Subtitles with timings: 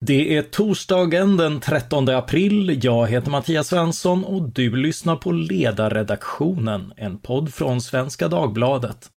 [0.00, 2.80] Det är torsdagen den 13 april.
[2.82, 9.10] Jag heter Mattias Svensson och du lyssnar på Ledarredaktionen, en podd från Svenska Dagbladet.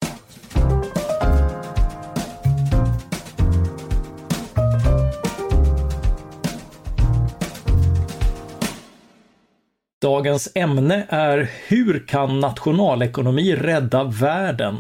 [10.03, 14.77] Dagens ämne är Hur kan nationalekonomi rädda världen?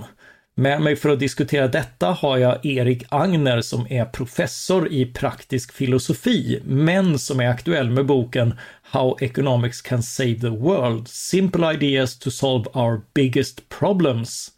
[0.58, 5.72] Med mig för att diskutera detta har jag Erik Agner som är professor i praktisk
[5.72, 12.18] filosofi, men som är aktuell med boken How Economics Can Save the World, Simple Ideas
[12.18, 14.50] to Solve Our Biggest Problems.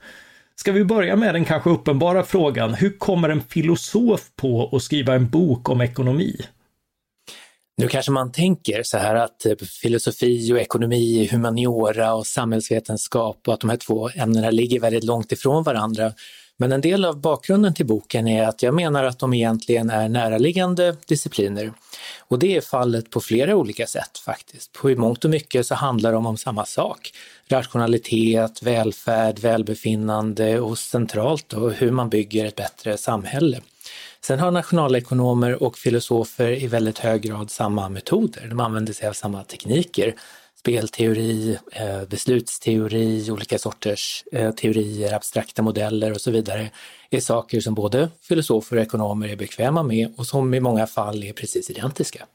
[0.55, 5.15] Ska vi börja med den kanske uppenbara frågan, hur kommer en filosof på att skriva
[5.15, 6.37] en bok om ekonomi?
[7.81, 13.55] Nu kanske man tänker så här att eh, filosofi och ekonomi, humaniora och samhällsvetenskap och
[13.55, 16.13] att de här två ämnena ligger väldigt långt ifrån varandra.
[16.57, 20.09] Men en del av bakgrunden till boken är att jag menar att de egentligen är
[20.09, 21.73] näraliggande discipliner.
[22.19, 24.73] Och det är fallet på flera olika sätt faktiskt.
[24.73, 27.13] På i mångt och mycket så handlar de om samma sak.
[27.49, 33.61] Rationalitet, välfärd, välbefinnande och centralt då hur man bygger ett bättre samhälle.
[34.25, 38.47] Sen har nationalekonomer och filosofer i väldigt hög grad samma metoder.
[38.47, 40.15] De använder sig av samma tekniker.
[40.59, 46.71] Spelteori, eh, beslutsteori, olika sorters eh, teorier, abstrakta modeller och så vidare
[47.11, 51.25] är saker som både filosofer och ekonomer är bekväma med och som i många fall
[51.25, 52.27] är precis identiska.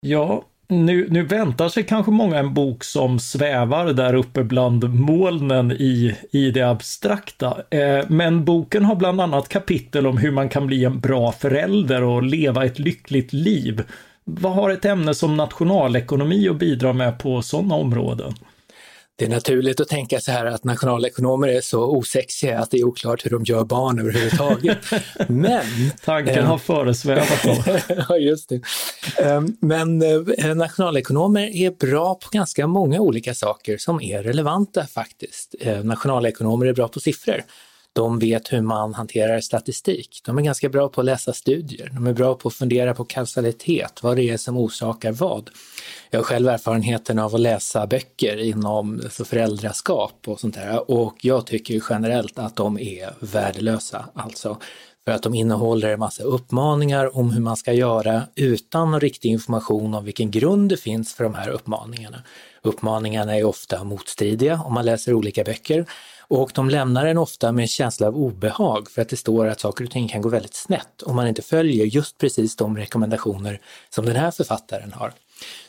[0.00, 5.72] Ja, nu, nu väntar sig kanske många en bok som svävar där uppe bland molnen
[5.72, 7.56] i, i det abstrakta.
[7.70, 12.02] Eh, men boken har bland annat kapitel om hur man kan bli en bra förälder
[12.02, 13.82] och leva ett lyckligt liv.
[14.24, 18.34] Vad har ett ämne som nationalekonomi att bidra med på sådana områden?
[19.18, 22.84] Det är naturligt att tänka så här att nationalekonomer är så osexiga att det är
[22.84, 24.78] oklart hur de gör barn överhuvudtaget.
[25.28, 25.64] Men...
[26.04, 27.78] Tanken har föresvävat dem.
[28.08, 28.60] ja, just det.
[29.18, 35.54] Ehm, men eh, nationalekonomer är bra på ganska många olika saker som är relevanta faktiskt.
[35.60, 37.42] Eh, nationalekonomer är bra på siffror.
[37.98, 40.20] De vet hur man hanterar statistik.
[40.24, 41.90] De är ganska bra på att läsa studier.
[41.94, 45.50] De är bra på att fundera på kausalitet, vad det är som orsakar vad.
[46.10, 51.46] Jag har själv erfarenheten av att läsa böcker inom föräldraskap och sånt där och jag
[51.46, 54.08] tycker generellt att de är värdelösa.
[54.14, 54.58] Alltså
[55.04, 59.94] för att de innehåller en massa uppmaningar om hur man ska göra utan riktig information
[59.94, 62.22] om vilken grund det finns för de här uppmaningarna.
[62.62, 65.86] Uppmaningarna är ofta motstridiga om man läser olika böcker
[66.28, 69.60] och de lämnar en ofta med en känsla av obehag för att det står att
[69.60, 73.60] saker och ting kan gå väldigt snett om man inte följer just precis de rekommendationer
[73.90, 75.12] som den här författaren har.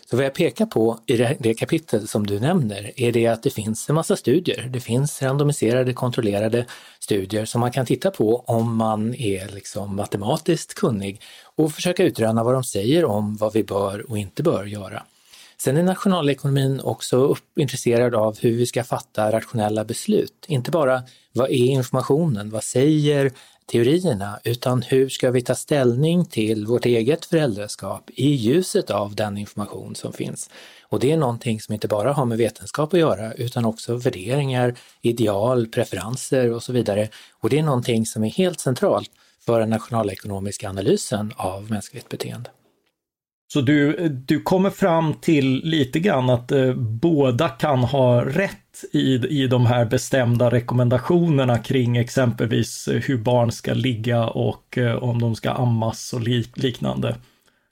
[0.09, 3.49] Så vad jag pekar på i det kapitel som du nämner är det att det
[3.49, 4.69] finns en massa studier.
[4.69, 6.65] Det finns randomiserade, kontrollerade
[6.99, 11.21] studier som man kan titta på om man är liksom matematiskt kunnig
[11.55, 15.03] och försöka utröna vad de säger om vad vi bör och inte bör göra.
[15.61, 20.45] Sen är nationalekonomin också intresserad av hur vi ska fatta rationella beslut.
[20.47, 21.03] Inte bara
[21.33, 23.31] vad är informationen, vad säger
[23.71, 29.37] teorierna, utan hur ska vi ta ställning till vårt eget föräldraskap i ljuset av den
[29.37, 30.49] information som finns.
[30.83, 34.75] Och det är någonting som inte bara har med vetenskap att göra, utan också värderingar,
[35.01, 37.09] ideal, preferenser och så vidare.
[37.39, 39.11] Och det är någonting som är helt centralt
[39.45, 42.49] för den nationalekonomiska analysen av mänskligt beteende.
[43.53, 49.13] Så du, du kommer fram till lite grann att eh, båda kan ha rätt i,
[49.13, 55.35] i de här bestämda rekommendationerna kring exempelvis hur barn ska ligga och eh, om de
[55.35, 57.15] ska ammas och lik, liknande.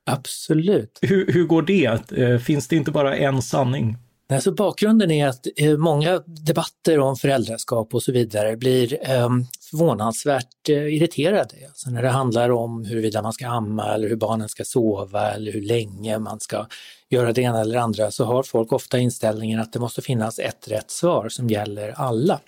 [0.06, 1.00] Absolut.
[1.02, 2.12] Hur, hur går det?
[2.12, 3.98] Eh, finns det inte bara en sanning?
[4.30, 9.30] Alltså bakgrunden är att eh, många debatter om föräldraskap och så vidare blir eh,
[9.70, 11.56] förvånansvärt eh, irriterade.
[11.68, 15.52] Alltså när det handlar om huruvida man ska amma eller hur barnen ska sova eller
[15.52, 16.68] hur länge man ska
[17.10, 20.68] göra det ena eller andra så har folk ofta inställningen att det måste finnas ett
[20.68, 22.40] rätt svar som gäller alla.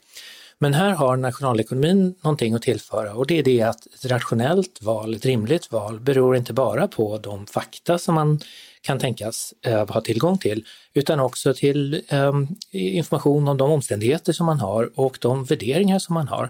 [0.62, 5.16] Men här har nationalekonomin någonting att tillföra och det är det att ett rationellt val,
[5.16, 8.40] ett rimligt val, beror inte bara på de fakta som man
[8.82, 12.34] kan tänkas eh, ha tillgång till, utan också till eh,
[12.72, 16.50] information om de omständigheter som man har och de värderingar som man har.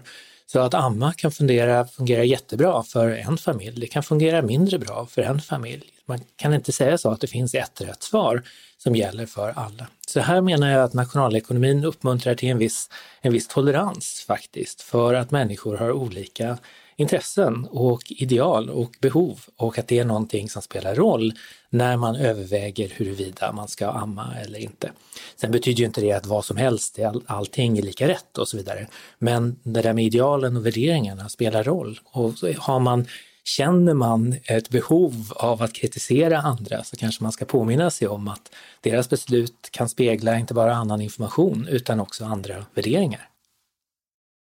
[0.52, 5.06] Så att amma kan fungera, fungera jättebra för en familj, det kan fungera mindre bra
[5.06, 5.84] för en familj.
[6.06, 8.42] Man kan inte säga så att det finns ett rätt svar
[8.78, 9.86] som gäller för alla.
[10.06, 15.14] Så här menar jag att nationalekonomin uppmuntrar till en viss, en viss tolerans faktiskt, för
[15.14, 16.58] att människor har olika
[16.96, 21.32] intressen och ideal och behov och att det är någonting som spelar roll
[21.70, 24.92] när man överväger huruvida man ska amma eller inte.
[25.36, 28.48] Sen betyder ju inte det att vad som helst, all, allting är lika rätt och
[28.48, 28.86] så vidare.
[29.18, 33.06] Men det där med idealen och värderingarna spelar roll och har man
[33.44, 38.28] känner man ett behov av att kritisera andra så kanske man ska påminna sig om
[38.28, 43.29] att deras beslut kan spegla inte bara annan information utan också andra värderingar.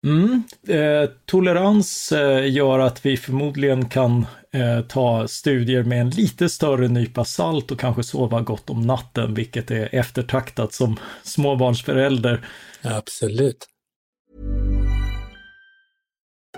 [0.07, 0.43] Mm.
[0.69, 6.89] Eh, tolerans eh, gör att vi förmodligen kan eh, ta studier med en lite större
[6.89, 12.47] nypa salt och kanske sova gott om natten, vilket är eftertraktat som småbarnsförälder.
[12.83, 13.67] Absolut.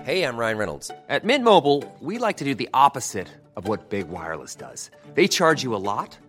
[0.03, 0.91] Hej, jag Ryan Reynolds.
[1.09, 4.91] At Mint Mobile, we like to do the opposite of what Big Wireless does.
[5.15, 6.28] They charge you a lot.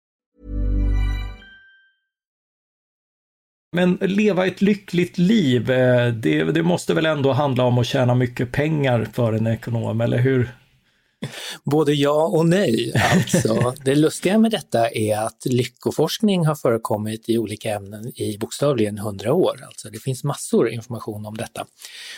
[3.73, 8.15] Men leva ett lyckligt liv, eh, det, det, måste väl ändå handla om att tjäna
[8.15, 10.55] mycket pengar för en ekonom, eller hur?
[11.63, 12.93] Både ja och nej.
[13.11, 18.97] Alltså, det lustiga med detta är att lyckoforskning har förekommit i olika ämnen i bokstavligen
[18.97, 19.59] hundra år.
[19.65, 21.65] Alltså, det finns massor information om detta.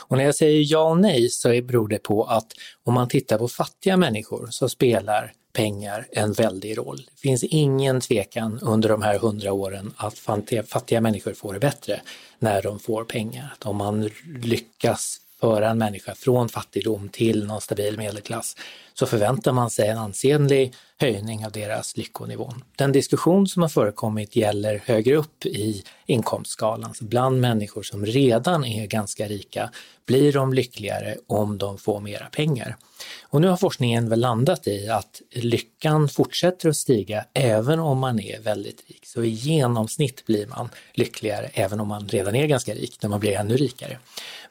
[0.02, 2.48] Och när jag säger ja och nej så beror det på att
[2.84, 6.98] om man tittar på fattiga människor så spelar pengar en väldig roll.
[6.98, 10.20] Det finns ingen tvekan under de här hundra åren att
[10.68, 12.02] fattiga människor får det bättre
[12.40, 13.54] när de får pengar.
[13.54, 14.10] Att om man
[14.44, 18.56] lyckas föra en människa från fattigdom till någon stabil medelklass
[18.94, 22.54] så förväntar man sig en ansenlig höjning av deras lyckonivå.
[22.76, 28.66] Den diskussion som har förekommit gäller högre upp i inkomstskalan, så bland människor som redan
[28.66, 29.70] är ganska rika
[30.06, 32.78] blir de lyckligare om de får mera pengar.
[33.22, 38.20] Och nu har forskningen väl landat i att lyckan fortsätter att stiga även om man
[38.20, 39.06] är väldigt rik.
[39.06, 43.20] Så i genomsnitt blir man lyckligare även om man redan är ganska rik, när man
[43.20, 43.98] blir ännu rikare.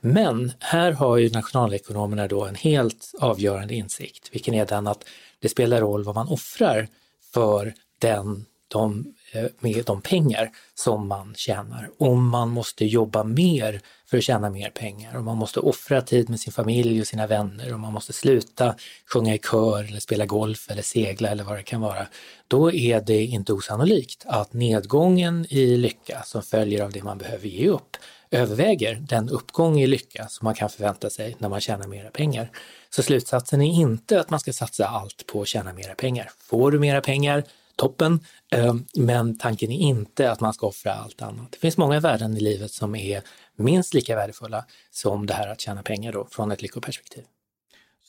[0.01, 5.05] Men här har ju nationalekonomerna då en helt avgörande insikt, vilken är den att
[5.39, 6.89] det spelar roll vad man offrar
[7.35, 11.91] för den, de, eh, med de pengar som man tjänar.
[11.99, 16.31] Om man måste jobba mer för att tjäna mer pengar, om man måste offra tid
[16.31, 18.75] med sin familj och sina vänner, om man måste sluta
[19.13, 22.07] sjunga i kör eller spela golf eller segla eller vad det kan vara,
[22.49, 27.49] då är det inte osannolikt att nedgången i lycka som följer av det man behöver
[27.49, 27.97] ge upp
[28.33, 32.51] överväger den uppgång i lycka som man kan förvänta sig när man tjänar mera pengar.
[32.91, 36.31] Så slutsatsen är inte att man ska satsa allt på att tjäna mera pengar.
[36.39, 37.45] Får du mera pengar,
[37.77, 38.21] toppen,
[38.51, 41.53] ehm, men tanken är inte att man ska offra allt annat.
[41.53, 43.23] Det finns många värden i livet som är
[43.57, 47.25] minst lika värdefulla som det här att tjäna pengar då, från ett lyckoperspektiv.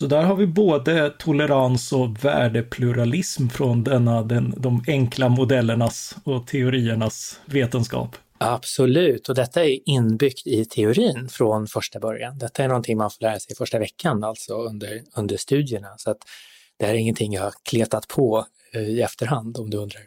[0.04, 6.48] Så där har vi både tolerans och värdepluralism från denna, den, de enkla modellernas och
[6.48, 8.16] teoriernas vetenskap.
[8.38, 12.38] Absolut, och detta är inbyggt i teorin från första början.
[12.38, 15.88] Detta är någonting man får lära sig första veckan, alltså under, under studierna.
[15.98, 16.18] Så att
[16.80, 20.02] det här är ingenting jag har kletat på eh, i efterhand, om du undrar.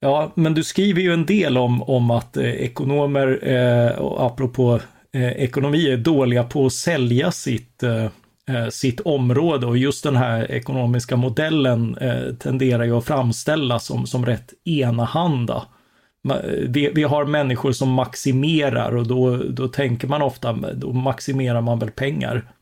[0.00, 4.80] Ja, men du skriver ju en del om, om att eh, ekonomer, eh, apropå
[5.12, 8.08] eh, ekonomi, är dåliga på att sälja sitt, eh
[8.50, 14.06] Eh, sitt område och just den här ekonomiska modellen eh, tenderar ju att framställas som,
[14.06, 15.66] som rätt enahanda
[16.30, 16.36] eh,
[16.68, 21.78] vi, vi har människor som maximerar och då, då tänker man ofta, då maximerar man
[21.78, 22.52] väl pengar.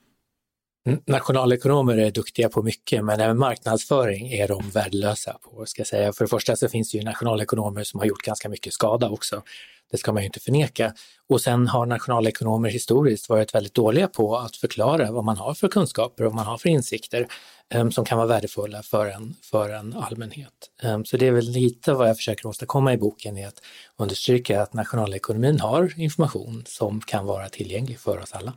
[1.07, 5.67] Nationalekonomer är duktiga på mycket, men även marknadsföring är de värdelösa på.
[5.67, 6.13] Ska jag säga.
[6.13, 9.43] För det första så finns det ju nationalekonomer som har gjort ganska mycket skada också.
[9.91, 10.93] Det ska man ju inte förneka.
[11.29, 15.69] Och sen har nationalekonomer historiskt varit väldigt dåliga på att förklara vad man har för
[15.69, 17.27] kunskaper och vad man har för insikter.
[17.71, 20.53] Ehm, som kan vara värdefulla för en, för en allmänhet.
[20.83, 23.63] Ehm, så det är väl lite vad jag försöker åstadkomma i boken, är att
[23.97, 28.53] understryka att nationalekonomin har information som kan vara tillgänglig för oss alla.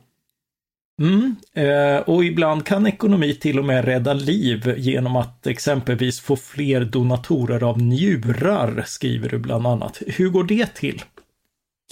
[1.00, 6.36] Mm, eh, och ibland kan ekonomi till och med rädda liv genom att exempelvis få
[6.36, 10.02] fler donatorer av njurar, skriver du bland annat.
[10.06, 11.02] Hur går det till?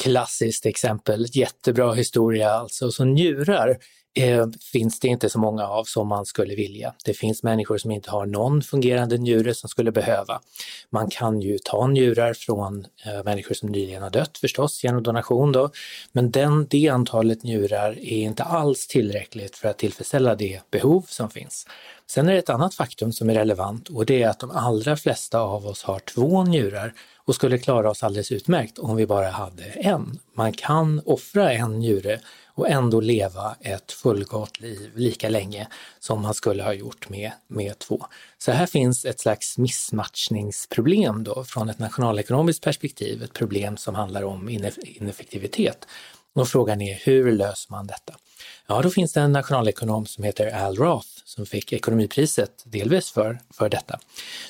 [0.03, 2.91] Klassiskt exempel, jättebra historia alltså.
[2.91, 3.79] Så njurar
[4.17, 6.95] eh, finns det inte så många av som man skulle vilja.
[7.05, 10.41] Det finns människor som inte har någon fungerande njure som skulle behöva.
[10.91, 15.53] Man kan ju ta njurar från eh, människor som nyligen har dött förstås genom donation
[15.53, 15.71] då,
[16.13, 21.31] men den, det antalet njurar är inte alls tillräckligt för att tillfredsställa det behov som
[21.31, 21.67] finns.
[22.09, 24.97] Sen är det ett annat faktum som är relevant och det är att de allra
[24.97, 26.95] flesta av oss har två njurar
[27.25, 30.19] och skulle klara oss alldeles utmärkt om vi bara hade en.
[30.35, 32.21] Man kan offra en njure
[32.55, 35.69] och ändå leva ett fullgott liv lika länge
[36.01, 38.07] som man skulle ha gjort med, med två.
[38.39, 44.23] Så här finns ett slags missmatchningsproblem då från ett nationalekonomiskt perspektiv, ett problem som handlar
[44.23, 45.87] om ineffektivitet.
[46.35, 48.15] Och frågan är hur löser man detta?
[48.69, 53.39] Ja, då finns det en nationalekonom som heter Al Roth som fick ekonomipriset delvis för,
[53.51, 53.99] för detta,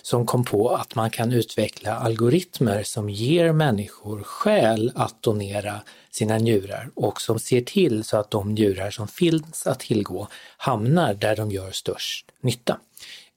[0.03, 5.81] som kom på att man kan utveckla algoritmer som ger människor skäl att donera
[6.11, 11.15] sina njurar och som ser till så att de njurar som finns att tillgå hamnar
[11.15, 12.79] där de gör störst nytta.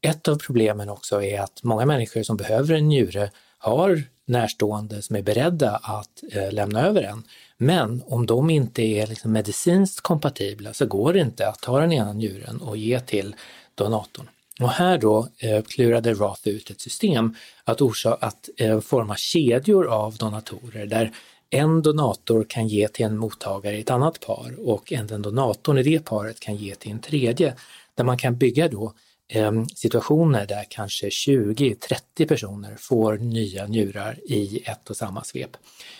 [0.01, 5.15] Ett av problemen också är att många människor som behöver en njure har närstående som
[5.15, 7.23] är beredda att eh, lämna över en.
[7.61, 11.91] Men om de inte är liksom medicinskt kompatibla så går det inte att ta den
[11.91, 13.35] ena njuren och ge till
[13.75, 14.29] donatorn.
[14.59, 19.87] Och här då eh, klurade Roth ut ett system att, orsa att eh, forma kedjor
[19.87, 21.11] av donatorer där
[21.49, 25.83] en donator kan ge till en mottagare i ett annat par och en donatorn i
[25.83, 27.55] det paret kan ge till en tredje.
[27.95, 28.91] Där man kan bygga då eh,
[29.31, 35.49] Ehm, situationer där kanske 20-30 personer får nya njurar i ett och samma svep.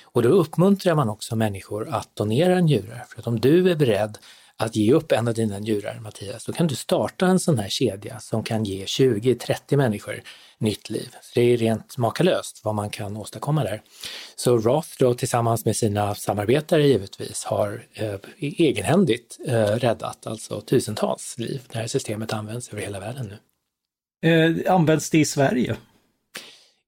[0.03, 3.05] Och då uppmuntrar man också människor att donera njurar.
[3.09, 4.17] För att om du är beredd
[4.59, 7.69] att ge upp en av dina njurar, Mattias, då kan du starta en sån här
[7.69, 10.21] kedja som kan ge 20-30 människor
[10.57, 11.15] nytt liv.
[11.21, 13.81] Så det är rent makalöst vad man kan åstadkomma där.
[14.35, 21.35] Så Roth då tillsammans med sina samarbetare givetvis har eh, egenhändigt eh, räddat alltså tusentals
[21.37, 21.61] liv.
[21.71, 23.33] Det här systemet används över hela världen
[24.21, 24.29] nu.
[24.29, 25.77] Eh, används det i Sverige?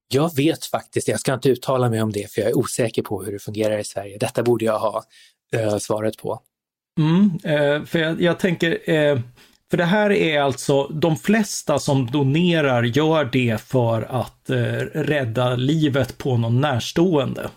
[0.08, 3.22] Jag vet faktiskt, jag ska inte uttala mig om det för jag är osäker på
[3.22, 4.18] hur det fungerar i Sverige.
[4.18, 5.04] Detta borde jag ha
[5.52, 6.42] eh, svaret på.
[6.98, 9.18] Mm, eh, för jag, jag tänker, eh,
[9.70, 14.56] för det här är alltså, de flesta som donerar gör det för att eh,
[14.94, 17.50] rädda livet på någon närstående.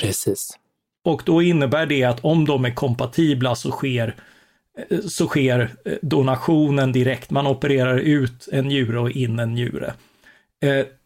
[0.00, 0.58] Precis.
[1.04, 4.14] Och då innebär det att om de är kompatibla så sker
[5.08, 5.70] så sker
[6.02, 7.30] donationen direkt.
[7.30, 9.94] Man opererar ut en njure och in en njure.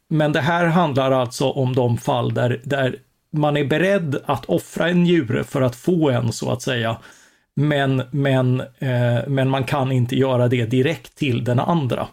[0.08, 2.96] Men det här handlar alltså om de fall där, där
[3.32, 6.96] man är beredd att offra en njure för att få en så att säga.
[7.56, 12.08] Men, men, eh, men man kan inte göra det direkt till den andra.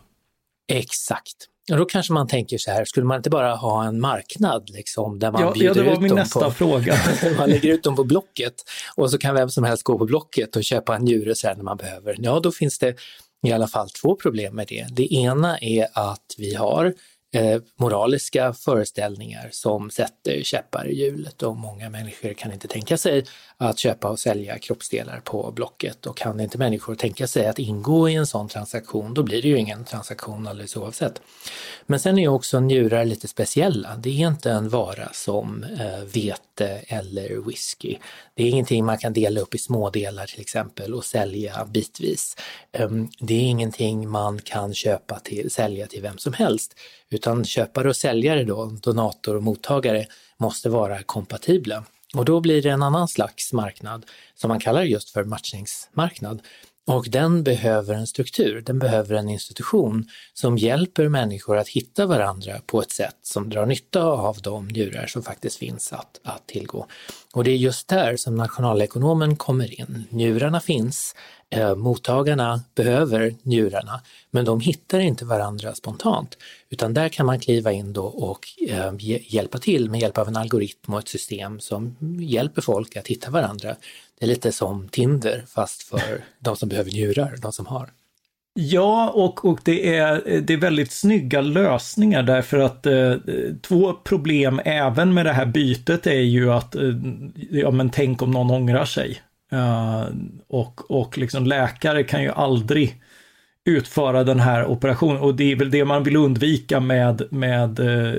[0.71, 1.47] Exakt.
[1.71, 5.19] Och då kanske man tänker så här, skulle man inte bara ha en marknad liksom,
[5.19, 6.95] där man ja, bjuder ja, det var ut min dem nästa på, fråga.
[7.37, 8.53] man lägger ut dem på Blocket
[8.95, 11.63] och så kan vem som helst gå på Blocket och köpa en njure sen när
[11.63, 12.15] man behöver.
[12.19, 12.95] Ja, då finns det
[13.47, 14.87] i alla fall två problem med det.
[14.91, 16.93] Det ena är att vi har
[17.35, 23.25] Eh, moraliska föreställningar som sätter käppar i hjulet och många människor kan inte tänka sig
[23.57, 28.09] att köpa och sälja kroppsdelar på Blocket och kan inte människor tänka sig att ingå
[28.09, 31.21] i en sån transaktion, då blir det ju ingen transaktion alldeles oavsett.
[31.85, 33.95] Men sen är också njurar lite speciella.
[33.95, 37.97] Det är inte en vara som eh, vete eller whisky.
[38.35, 42.37] Det är ingenting man kan dela upp i smådelar till exempel och sälja bitvis.
[42.71, 46.75] Ehm, det är ingenting man kan köpa till, sälja till vem som helst,
[47.13, 50.05] utan köpare och säljare då, donator och mottagare,
[50.37, 51.83] måste vara kompatibla.
[52.15, 54.05] Och då blir det en annan slags marknad
[54.35, 56.41] som man kallar just för matchningsmarknad.
[56.87, 62.61] Och den behöver en struktur, den behöver en institution som hjälper människor att hitta varandra
[62.65, 66.87] på ett sätt som drar nytta av de njurar som faktiskt finns att, att tillgå.
[67.33, 70.03] Och det är just där som nationalekonomen kommer in.
[70.09, 71.15] Njurarna finns,
[71.49, 76.37] eh, mottagarna behöver njurarna, men de hittar inte varandra spontant.
[76.69, 78.93] Utan där kan man kliva in då och eh,
[79.33, 83.31] hjälpa till med hjälp av en algoritm och ett system som hjälper folk att hitta
[83.31, 83.75] varandra.
[84.19, 87.89] Det är lite som Tinder fast för de som behöver njurar, de som har.
[88.55, 93.15] Ja, och, och det, är, det är väldigt snygga lösningar därför att eh,
[93.61, 96.93] två problem även med det här bytet är ju att, eh,
[97.49, 99.21] ja men tänk om någon ångrar sig.
[99.51, 100.05] Eh,
[100.47, 103.01] och, och liksom läkare kan ju aldrig
[103.65, 108.13] utföra den här operationen och det är väl det man vill undvika med, med eh,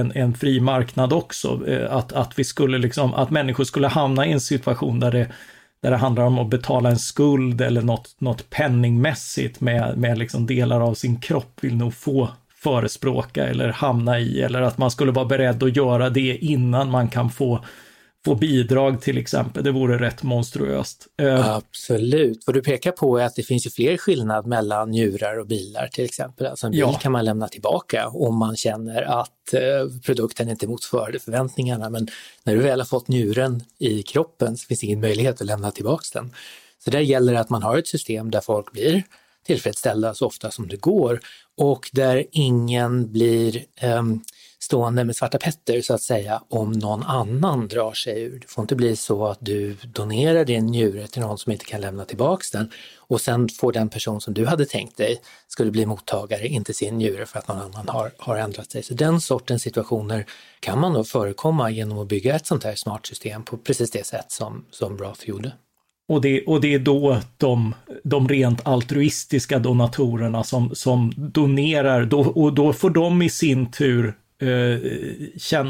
[0.00, 1.60] en, en fri marknad också.
[1.68, 5.28] Eh, att, att vi skulle liksom, att människor skulle hamna i en situation där det
[5.80, 10.46] där det handlar om att betala en skuld eller något, något penningmässigt med, med liksom
[10.46, 15.12] delar av sin kropp vill nog få förespråka eller hamna i eller att man skulle
[15.12, 17.64] vara beredd att göra det innan man kan få
[18.24, 19.64] få bidrag till exempel.
[19.64, 21.06] Det vore rätt monstruöst.
[21.20, 22.42] Eh, Absolut.
[22.46, 25.88] Vad du pekar på är att det finns ju fler skillnad mellan njurar och bilar
[25.88, 26.46] till exempel.
[26.46, 26.92] Alltså en bil ja.
[26.92, 31.90] kan man lämna tillbaka om man känner att eh, produkten inte motsvarade förväntningarna.
[31.90, 32.08] Men
[32.44, 35.70] när du väl har fått njuren i kroppen så finns det ingen möjlighet att lämna
[35.70, 36.32] tillbaka den.
[36.84, 39.02] Så där gäller det att man har ett system där folk blir
[39.46, 41.20] tillfredsställda så ofta som det går
[41.56, 44.24] och där ingen blir um,
[44.60, 48.38] stående med Svarta Petter så att säga om någon annan drar sig ur.
[48.40, 51.80] Det får inte bli så att du donerar din njure till någon som inte kan
[51.80, 55.86] lämna tillbaks den och sen får den person som du hade tänkt dig skulle bli
[55.86, 58.82] mottagare inte sin njure för att någon annan har, har ändrat sig.
[58.82, 60.26] Så den sortens situationer
[60.60, 64.06] kan man då förekomma genom att bygga ett sånt här smart system på precis det
[64.06, 65.52] sätt som, som Roth gjorde.
[66.08, 67.74] Och det, och det är då de,
[68.04, 74.14] de rent altruistiska donatorerna som, som donerar, då, och då får de i sin tur
[74.40, 74.80] Eh,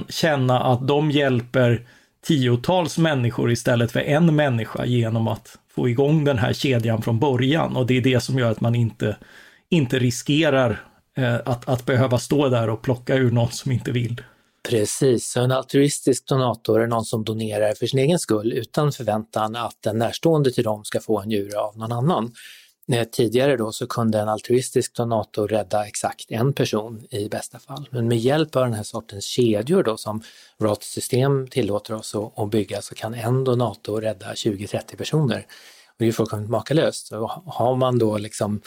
[0.08, 1.87] känna att de hjälper
[2.26, 7.76] tiotals människor istället för en människa genom att få igång den här kedjan från början.
[7.76, 9.16] Och det är det som gör att man inte,
[9.68, 10.82] inte riskerar
[11.16, 14.22] eh, att, att behöva stå där och plocka ur någon som inte vill.
[14.68, 19.56] Precis, så en altruistisk donator är någon som donerar för sin egen skull utan förväntan
[19.56, 22.32] att den närstående till dem ska få en njure av någon annan.
[22.92, 27.88] Eh, tidigare då så kunde en altruistisk donator rädda exakt en person i bästa fall.
[27.90, 30.23] Men med hjälp av den här sortens kedjor då som
[30.59, 35.47] Roths system tillåter oss att bygga så kan en donator rädda 20-30 personer.
[35.87, 37.07] Och det är fullkomligt makalöst.
[37.07, 38.61] Så har man då liksom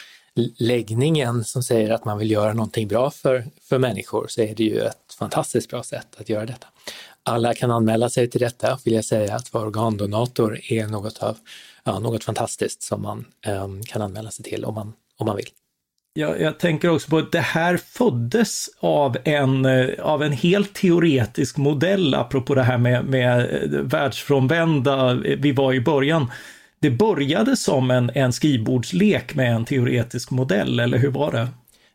[0.57, 4.63] läggningen som säger att man vill göra någonting bra för, för människor så är det
[4.63, 6.67] ju ett fantastiskt bra sätt att göra detta.
[7.23, 11.37] Alla kan anmäla sig till detta, vill jag säga att vara organdonator är något, av,
[11.83, 15.49] ja, något fantastiskt som man um, kan anmäla sig till om man, om man vill.
[16.13, 20.73] Ja, jag tänker också på att det här föddes av en, eh, av en helt
[20.73, 26.31] teoretisk modell, apropå det här med, med eh, världsfrånvända vi var i början
[26.81, 31.47] det började som en, en skrivbordslek med en teoretisk modell, eller hur var det?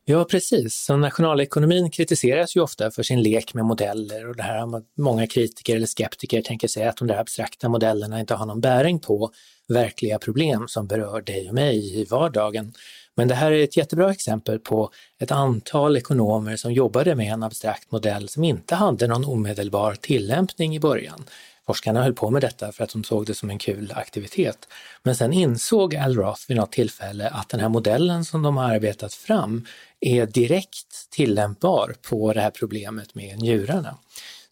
[0.08, 0.74] Ja, precis.
[0.74, 5.26] Så nationalekonomin kritiseras ju ofta för sin lek med modeller och det här har många
[5.26, 9.30] kritiker eller skeptiker tänker sig att de där abstrakta modellerna inte har någon bäring på
[9.68, 12.72] verkliga problem som berör dig och mig i vardagen.
[13.14, 17.42] Men det här är ett jättebra exempel på ett antal ekonomer som jobbade med en
[17.42, 21.24] abstrakt modell som inte hade någon omedelbar tillämpning i början.
[21.66, 24.68] Forskarna höll på med detta för att de såg det som en kul aktivitet.
[25.02, 28.64] Men sen insåg Al Roth vid något tillfälle att den här modellen som de har
[28.64, 29.66] arbetat fram
[30.00, 33.98] är direkt tillämpbar på det här problemet med njurarna.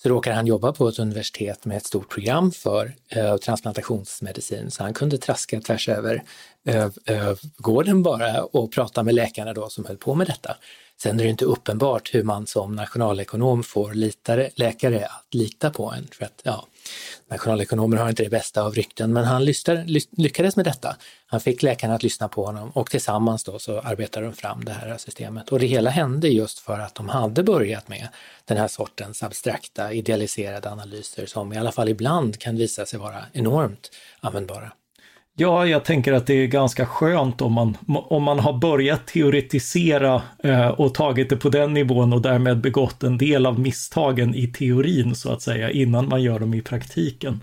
[0.02, 4.82] Så råkar han jobba på ett universitet med ett stort program för eh, transplantationsmedicin, så
[4.82, 6.22] han kunde traska tvärs över
[6.68, 10.56] eh, eh, gården bara och prata med läkarna då som höll på med detta.
[11.02, 15.92] Sen är det inte uppenbart hur man som nationalekonom får litare, läkare att lita på
[15.92, 16.06] en.
[16.12, 16.66] För att, ja,
[17.28, 19.44] nationalekonomer har inte det bästa av rykten, men han
[20.10, 20.96] lyckades med detta.
[21.26, 24.72] Han fick läkarna att lyssna på honom och tillsammans då så arbetade de fram det
[24.72, 25.48] här systemet.
[25.48, 28.08] Och det hela hände just för att de hade börjat med
[28.44, 33.24] den här sortens abstrakta, idealiserade analyser som i alla fall ibland kan visa sig vara
[33.32, 34.72] enormt användbara.
[35.36, 40.22] Ja, jag tänker att det är ganska skönt om man, om man har börjat teoretisera
[40.44, 44.46] eh, och tagit det på den nivån och därmed begått en del av misstagen i
[44.46, 47.40] teorin så att säga innan man gör dem i praktiken.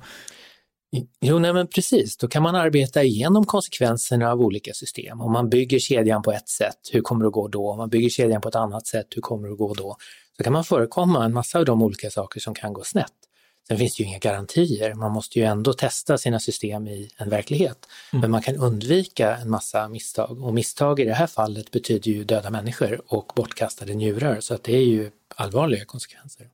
[1.22, 2.18] Jo, nej men precis.
[2.18, 5.22] Då kan man arbeta igenom konsekvenserna av olika system.
[5.22, 7.72] Om man bygger kedjan på ett sätt, hur kommer det att gå då?
[7.72, 9.98] Om man bygger kedjan på ett annat sätt, hur kommer det att gå då?
[10.38, 13.21] Så kan man förekomma en massa av de olika saker som kan gå snett.
[13.68, 17.30] Sen finns det ju inga garantier, man måste ju ändå testa sina system i en
[17.30, 17.88] verklighet.
[18.14, 18.22] Mm.
[18.22, 22.24] Men man kan undvika en massa misstag och misstag i det här fallet betyder ju
[22.24, 26.48] döda människor och bortkastade njurar så att det är ju allvarliga konsekvenser.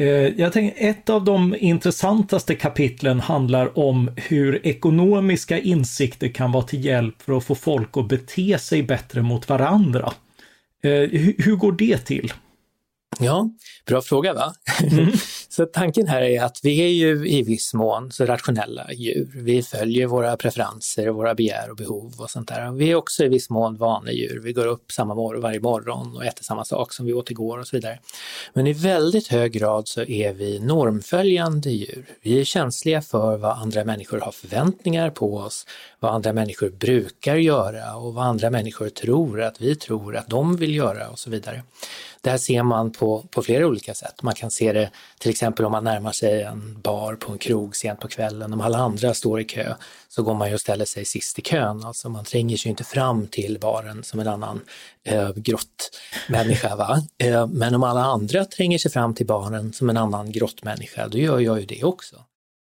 [0.00, 6.64] Eh, jag tänker ett av de intressantaste kapitlen handlar om hur ekonomiska insikter kan vara
[6.64, 10.12] till hjälp för att få folk att bete sig bättre mot varandra.
[10.82, 10.90] Eh,
[11.38, 12.32] hur går det till?
[13.18, 13.50] Ja,
[13.86, 14.54] bra fråga va?
[14.82, 15.12] Mm.
[15.48, 19.30] så tanken här är att vi är ju i viss mån så rationella djur.
[19.34, 22.72] Vi följer våra preferenser, våra begär och behov och sånt där.
[22.72, 24.40] Vi är också i viss mån vanedjur.
[24.44, 27.58] Vi går upp samma mor varje morgon och äter samma sak som vi åt igår
[27.58, 27.98] och så vidare.
[28.52, 32.06] Men i väldigt hög grad så är vi normföljande djur.
[32.22, 35.66] Vi är känsliga för vad andra människor har förväntningar på oss,
[36.00, 40.56] vad andra människor brukar göra och vad andra människor tror att vi tror att de
[40.56, 41.62] vill göra och så vidare.
[42.22, 44.22] Det här ser man på, på flera olika sätt.
[44.22, 47.76] Man kan se det till exempel om man närmar sig en bar på en krog
[47.76, 48.52] sent på kvällen.
[48.52, 49.74] Om alla andra står i kö
[50.08, 51.84] så går man ju och ställer sig sist i kön.
[51.84, 54.60] Alltså man tränger sig inte fram till baren som en annan
[55.04, 56.76] eh, grottmänniska.
[56.76, 57.02] Va?
[57.18, 61.18] Eh, men om alla andra tränger sig fram till baren som en annan grottmänniska, då
[61.18, 62.16] gör jag ju det också.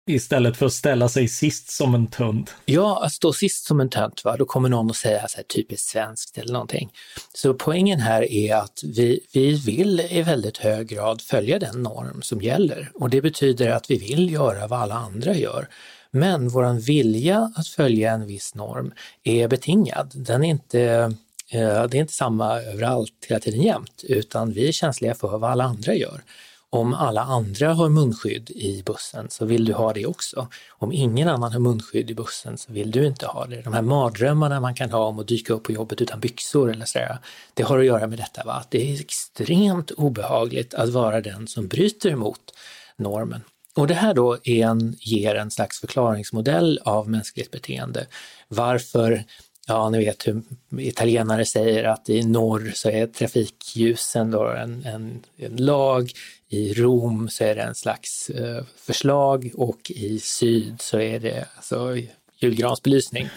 [0.07, 2.55] Istället för att ställa sig sist som en tönt.
[2.65, 4.37] Ja, att stå sist som en tönt, va?
[4.37, 6.89] då kommer någon att säga så här typiskt svenskt eller någonting.
[7.33, 12.21] Så poängen här är att vi, vi vill i väldigt hög grad följa den norm
[12.21, 15.67] som gäller och det betyder att vi vill göra vad alla andra gör.
[16.11, 18.91] Men våran vilja att följa en viss norm
[19.23, 20.11] är betingad.
[20.15, 21.13] Den är inte
[21.49, 25.51] Eh, det är inte samma överallt hela tiden jämt, utan vi är känsliga för vad
[25.51, 26.21] alla andra gör.
[26.69, 30.47] Om alla andra har munskydd i bussen så vill du ha det också.
[30.69, 33.61] Om ingen annan har munskydd i bussen så vill du inte ha det.
[33.61, 36.85] De här mardrömmarna man kan ha om att dyka upp på jobbet utan byxor eller
[36.85, 37.17] sådär,
[37.53, 38.43] det har att göra med detta.
[38.45, 38.53] Va?
[38.53, 42.53] Att det är extremt obehagligt att vara den som bryter mot
[42.97, 43.41] normen.
[43.75, 48.05] Och det här då är en, ger en slags förklaringsmodell av mänskligt beteende.
[48.47, 49.23] Varför
[49.69, 50.41] Ja, ni vet hur
[50.77, 56.11] italienare säger att i norr så är trafikljusen då en, en, en lag,
[56.49, 61.45] i Rom så är det en slags eh, förslag och i syd så är det
[61.55, 61.97] alltså,
[62.39, 63.29] julgransbelysning.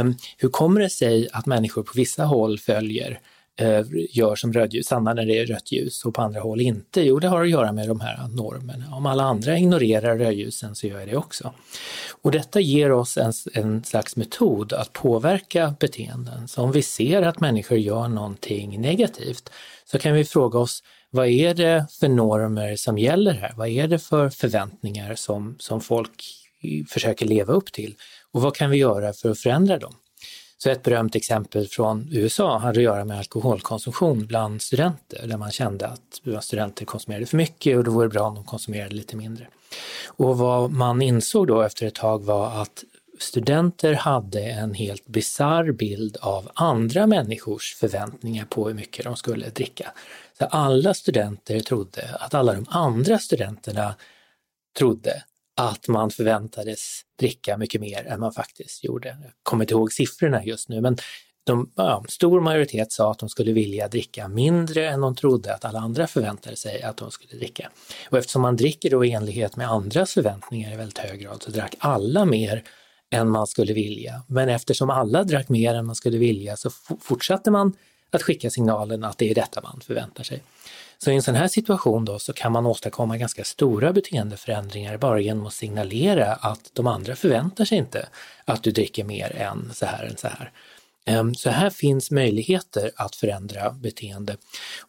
[0.00, 3.20] um, hur kommer det sig att människor på vissa håll följer
[3.56, 7.00] Eh, gör som rödljus, stannar när det är rött ljus och på andra håll inte?
[7.00, 8.84] Jo, det har att göra med de här normerna.
[8.96, 11.52] Om alla andra ignorerar rödljusen så gör jag det också.
[12.22, 16.48] Och detta ger oss en, en slags metod att påverka beteenden.
[16.48, 19.50] Så om vi ser att människor gör någonting negativt
[19.84, 20.82] så kan vi fråga oss
[21.14, 23.52] vad är det för normer som gäller här?
[23.56, 26.24] Vad är det för förväntningar som, som folk
[26.88, 27.94] försöker leva upp till?
[28.32, 29.94] Och vad kan vi göra för att förändra dem?
[30.58, 35.50] Så ett berömt exempel från USA hade att göra med alkoholkonsumtion bland studenter, där man
[35.50, 39.16] kände att studenter konsumerade för mycket och då vore det bra om de konsumerade lite
[39.16, 39.46] mindre.
[40.06, 42.84] Och vad man insåg då efter ett tag var att
[43.18, 49.48] studenter hade en helt bizarr bild av andra människors förväntningar på hur mycket de skulle
[49.48, 49.92] dricka
[50.42, 53.94] där alla studenter trodde att alla de andra studenterna
[54.78, 55.22] trodde
[55.56, 59.08] att man förväntades dricka mycket mer än man faktiskt gjorde.
[59.08, 60.96] Jag kommer inte ihåg siffrorna just nu, men
[61.44, 65.64] de, ja, stor majoritet sa att de skulle vilja dricka mindre än de trodde att
[65.64, 67.70] alla andra förväntade sig att de skulle dricka.
[68.10, 71.50] Och eftersom man dricker då i enlighet med andras förväntningar i väldigt hög grad så
[71.50, 72.64] drack alla mer
[73.10, 74.22] än man skulle vilja.
[74.28, 77.76] Men eftersom alla drack mer än man skulle vilja så fortsatte man
[78.14, 80.42] att skicka signalen att det är detta man förväntar sig.
[80.98, 85.20] Så i en sån här situation då så kan man åstadkomma ganska stora beteendeförändringar bara
[85.20, 88.08] genom att signalera att de andra förväntar sig inte
[88.44, 90.50] att du dricker mer än så här än så här.
[91.04, 94.36] Ehm, så här finns möjligheter att förändra beteende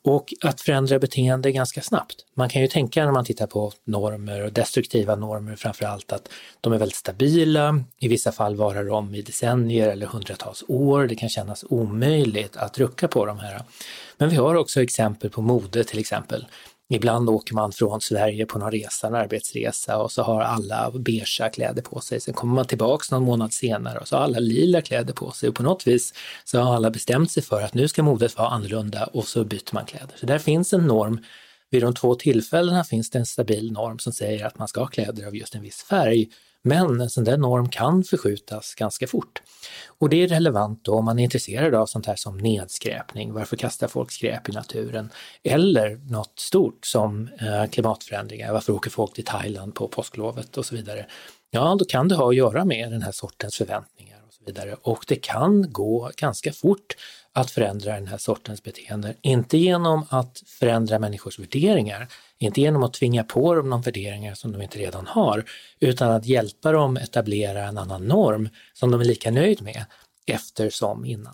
[0.01, 2.15] och att förändra beteende ganska snabbt.
[2.33, 6.29] Man kan ju tänka när man tittar på normer och destruktiva normer framför allt att
[6.61, 7.83] de är väldigt stabila.
[7.99, 11.07] I vissa fall varar de i decennier eller hundratals år.
[11.07, 13.61] Det kan kännas omöjligt att rucka på de här.
[14.17, 16.45] Men vi har också exempel på mode till exempel.
[16.93, 21.49] Ibland åker man från Sverige på någon resa, en arbetsresa och så har alla beigea
[21.49, 22.19] kläder på sig.
[22.19, 25.49] Sen kommer man tillbaks någon månad senare och så har alla lila kläder på sig
[25.49, 28.47] och på något vis så har alla bestämt sig för att nu ska modet vara
[28.47, 30.15] annorlunda och så byter man kläder.
[30.15, 31.19] Så där finns en norm.
[31.69, 34.87] Vid de två tillfällena finns det en stabil norm som säger att man ska ha
[34.87, 36.29] kläder av just en viss färg
[36.63, 39.41] men en sån där norm kan förskjutas ganska fort.
[39.97, 43.57] Och det är relevant då om man är intresserad av sånt här som nedskräpning, varför
[43.57, 45.09] kastar folk skräp i naturen?
[45.43, 50.75] Eller något stort som eh, klimatförändringar, varför åker folk till Thailand på påsklovet och så
[50.75, 51.05] vidare.
[51.51, 54.75] Ja, då kan det ha att göra med den här sortens förväntningar och så vidare.
[54.81, 56.95] Och det kan gå ganska fort
[57.33, 59.13] att förändra den här sortens beteende.
[59.21, 62.07] Inte genom att förändra människors värderingar,
[62.43, 65.43] inte genom att tvinga på dem de värderingar som de inte redan har,
[65.79, 69.85] utan att hjälpa dem etablera en annan norm som de är lika nöjd med
[70.27, 71.33] eftersom innan.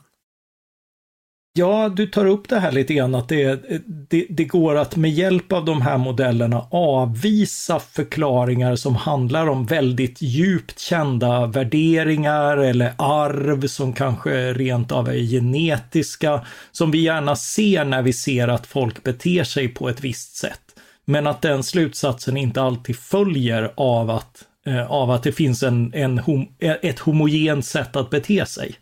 [1.53, 3.61] Ja, du tar upp det här lite grann att det,
[4.09, 9.65] det, det, går att med hjälp av de här modellerna avvisa förklaringar som handlar om
[9.65, 17.35] väldigt djupt kända värderingar eller arv som kanske rent av är genetiska, som vi gärna
[17.35, 20.68] ser när vi ser att folk beter sig på ett visst sätt.
[21.09, 25.93] Men att den slutsatsen inte alltid följer av att, eh, av att det finns en,
[25.93, 28.75] en hom, ett homogent sätt att bete sig.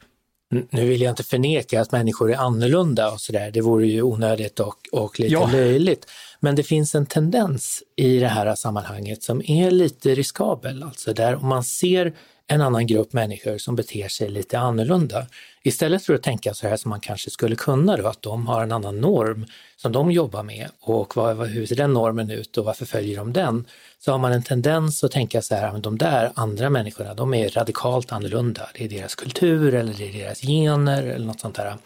[0.70, 4.60] Nu vill jag inte förneka att människor är annorlunda och sådär, det vore ju onödigt
[4.60, 5.50] och, och lite ja.
[5.52, 6.06] löjligt.
[6.40, 11.36] Men det finns en tendens i det här sammanhanget som är lite riskabel, alltså där
[11.36, 12.14] om man ser
[12.48, 15.26] en annan grupp människor som beter sig lite annorlunda.
[15.68, 18.64] Istället för att tänka så här som man kanske skulle kunna då, att de har
[18.64, 22.66] en annan norm som de jobbar med och vad, hur ser den normen ut och
[22.66, 23.66] varför följer de den?
[24.00, 27.34] Så har man en tendens att tänka så här, att de där andra människorna, de
[27.34, 28.70] är radikalt annorlunda.
[28.74, 31.78] Det är deras kultur eller det är deras gener eller något sånt där.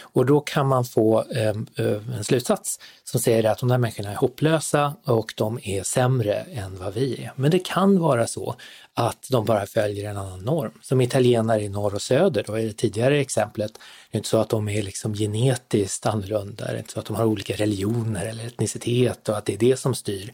[0.00, 4.10] Och då kan man få ehm, eh, en slutsats som säger att de där människorna
[4.10, 7.32] är hopplösa och de är sämre än vad vi är.
[7.36, 8.54] Men det kan vara så
[8.94, 10.72] att de bara följer en annan norm.
[10.82, 13.72] Som italienare i norr och söder då är det tidigare exemplet,
[14.10, 17.06] det är inte så att de är liksom genetiskt annorlunda, det är inte så att
[17.06, 20.32] de har olika religioner eller etnicitet och att det är det som styr.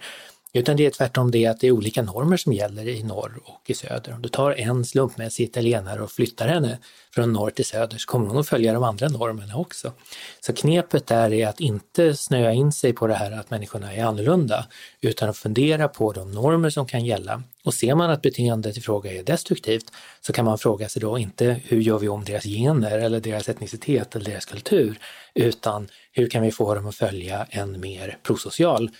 [0.52, 3.70] Utan det är tvärtom det att det är olika normer som gäller i norr och
[3.70, 4.14] i söder.
[4.14, 6.78] Om du tar en slumpmässig italienare och flyttar henne
[7.14, 9.92] från norr till söder så kommer hon att följa de andra normerna också.
[10.40, 14.04] Så knepet där är att inte snöa in sig på det här att människorna är
[14.04, 14.66] annorlunda,
[15.00, 17.42] utan att fundera på de normer som kan gälla.
[17.64, 21.18] Och ser man att beteendet i fråga är destruktivt så kan man fråga sig då
[21.18, 24.98] inte hur gör vi om deras gener eller deras etnicitet eller deras kultur,
[25.34, 28.90] utan hur kan vi få dem att följa en mer prosocial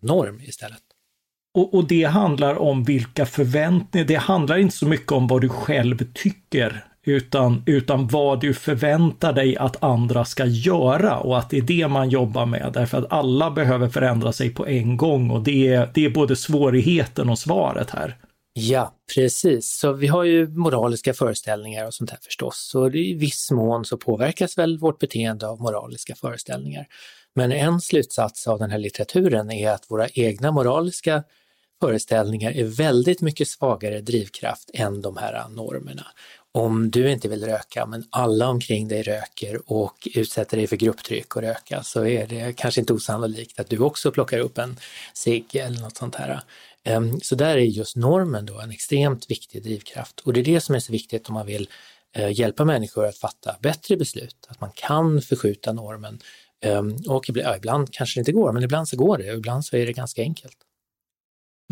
[0.00, 0.91] norm istället.
[1.54, 5.48] Och, och, det handlar om vilka förväntningar, det handlar inte så mycket om vad du
[5.48, 11.58] själv tycker, utan, utan vad du förväntar dig att andra ska göra och att det
[11.58, 12.70] är det man jobbar med.
[12.74, 16.36] Därför att alla behöver förändra sig på en gång och det är, det är både
[16.36, 18.16] svårigheten och svaret här.
[18.54, 19.78] Ja, precis.
[19.78, 22.72] Så vi har ju moraliska föreställningar och sånt här förstås.
[22.74, 26.86] Och i viss mån så påverkas väl vårt beteende av moraliska föreställningar.
[27.34, 31.22] Men en slutsats av den här litteraturen är att våra egna moraliska
[31.82, 36.06] föreställningar är väldigt mycket svagare drivkraft än de här normerna.
[36.52, 41.36] Om du inte vill röka men alla omkring dig röker och utsätter dig för grupptryck
[41.36, 44.76] och röka så är det kanske inte osannolikt att du också plockar upp en
[45.14, 46.40] cigg eller något sånt här.
[46.84, 50.60] Ehm, så där är just normen då en extremt viktig drivkraft och det är det
[50.60, 51.68] som är så viktigt om man vill
[52.16, 56.18] eh, hjälpa människor att fatta bättre beslut, att man kan förskjuta normen.
[56.64, 59.76] Ehm, och ibland kanske det inte går, men ibland så går det och ibland så
[59.76, 60.56] är det ganska enkelt.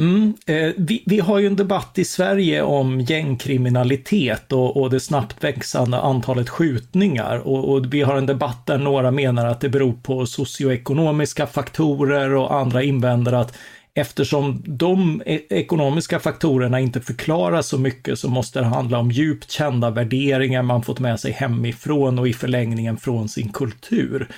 [0.00, 5.00] Mm, eh, vi, vi, har ju en debatt i Sverige om gängkriminalitet och, och det
[5.00, 7.38] snabbt växande antalet skjutningar.
[7.38, 12.34] Och, och, vi har en debatt där några menar att det beror på socioekonomiska faktorer
[12.34, 13.56] och andra invänder att
[13.94, 19.50] eftersom de e, ekonomiska faktorerna inte förklarar så mycket så måste det handla om djupt
[19.50, 24.28] kända värderingar man fått med sig hemifrån och i förlängningen från sin kultur.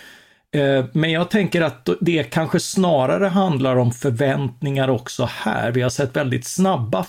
[0.55, 5.73] Eh, men jag tänker att det kanske snarare handlar om förväntningar också här.
[5.73, 7.05] Vi har sett väldigt snabba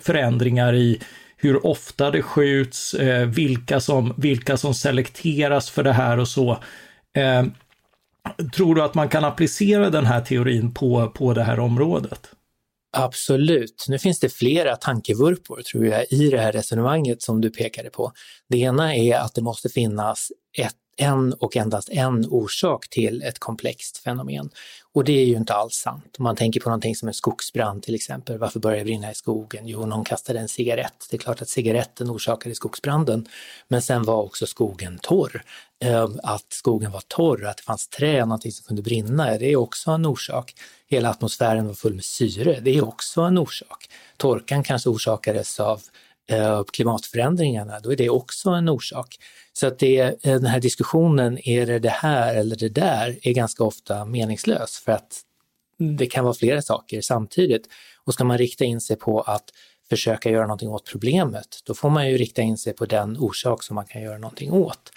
[0.00, 1.00] förändringar i
[1.36, 6.50] hur ofta det skjuts, eh, vilka som, vilka som selekteras för det här och så.
[7.16, 7.44] Eh,
[8.54, 12.30] tror du att man kan applicera den här teorin på, på det här området?
[12.96, 13.86] Absolut.
[13.88, 18.12] Nu finns det flera tankevurpor tror jag i det här resonemanget som du pekade på.
[18.48, 23.38] Det ena är att det måste finnas ett en och endast en orsak till ett
[23.38, 24.50] komplext fenomen.
[24.92, 26.16] Och det är ju inte alls sant.
[26.18, 29.14] Om man tänker på någonting som en skogsbrand till exempel, varför börjar det brinna i
[29.14, 29.66] skogen?
[29.66, 31.06] Jo, någon kastade en cigarett.
[31.10, 33.28] Det är klart att cigaretten orsakade skogsbranden,
[33.68, 35.42] men sen var också skogen torr.
[35.80, 39.56] Ehm, att skogen var torr, att det fanns trä, någonting som kunde brinna, det är
[39.56, 40.54] också en orsak.
[40.86, 43.88] Hela atmosfären var full med syre, det är också en orsak.
[44.16, 45.82] Torkan kanske orsakades av
[46.30, 49.16] Eh, klimatförändringarna, då är det också en orsak.
[49.52, 53.32] Så att det, eh, den här diskussionen, är det det här eller det där, är
[53.32, 55.22] ganska ofta meningslös för att
[55.78, 57.68] det kan vara flera saker samtidigt.
[58.04, 59.50] Och ska man rikta in sig på att
[59.88, 63.62] försöka göra någonting åt problemet, då får man ju rikta in sig på den orsak
[63.62, 64.92] som man kan göra någonting åt.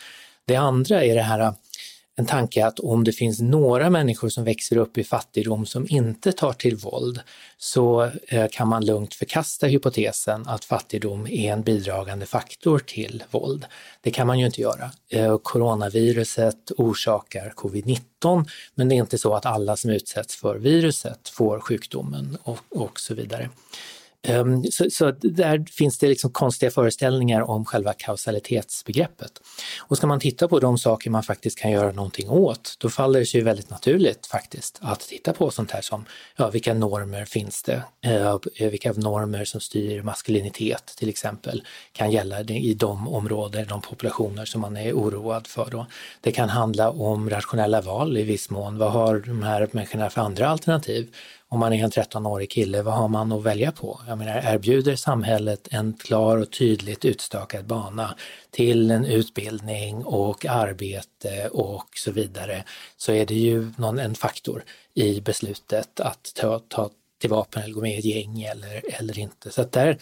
[0.46, 1.54] Det andra är det här
[2.16, 6.32] en tanke att om det finns några människor som växer upp i fattigdom som inte
[6.32, 7.20] tar till våld
[7.58, 13.66] så eh, kan man lugnt förkasta hypotesen att fattigdom är en bidragande faktor till våld.
[14.02, 14.92] Det kan man ju inte göra.
[15.10, 18.46] Eh, coronaviruset orsakar covid-19
[18.76, 23.00] men det är inte så att alla som utsätts för viruset får sjukdomen och, och
[23.00, 23.50] så vidare.
[24.24, 29.32] Ehm, så, så, där finns det liksom konstiga föreställningar om själva kausalitetsbegreppet.
[29.80, 33.20] Och ska man titta på de saker man faktiskt kan göra någonting åt, då faller
[33.20, 36.06] det sig väldigt naturligt faktiskt att titta på sånt här som,
[36.36, 37.84] ja, vilka normer finns det?
[38.02, 44.46] Ehm, vilka normer som styr maskulinitet till exempel kan gälla i de områden, de populationer
[44.46, 45.68] som man är oroad för.
[45.72, 45.86] Då.
[46.22, 48.78] Det kan handla om rationella val i viss mån.
[48.78, 51.14] Vad har de här människorna för andra alternativ?
[51.52, 54.00] Om man är en 13-årig kille, vad har man att välja på?
[54.08, 58.16] Jag menar, erbjuder samhället en klar och tydligt utstakad bana
[58.52, 62.64] till en utbildning och arbete och så vidare,
[62.98, 66.90] så är det ju någon, en faktor i beslutet att ta, ta
[67.22, 69.52] till vapen eller gå med i ett gäng eller, eller inte.
[69.52, 69.98] Så att där,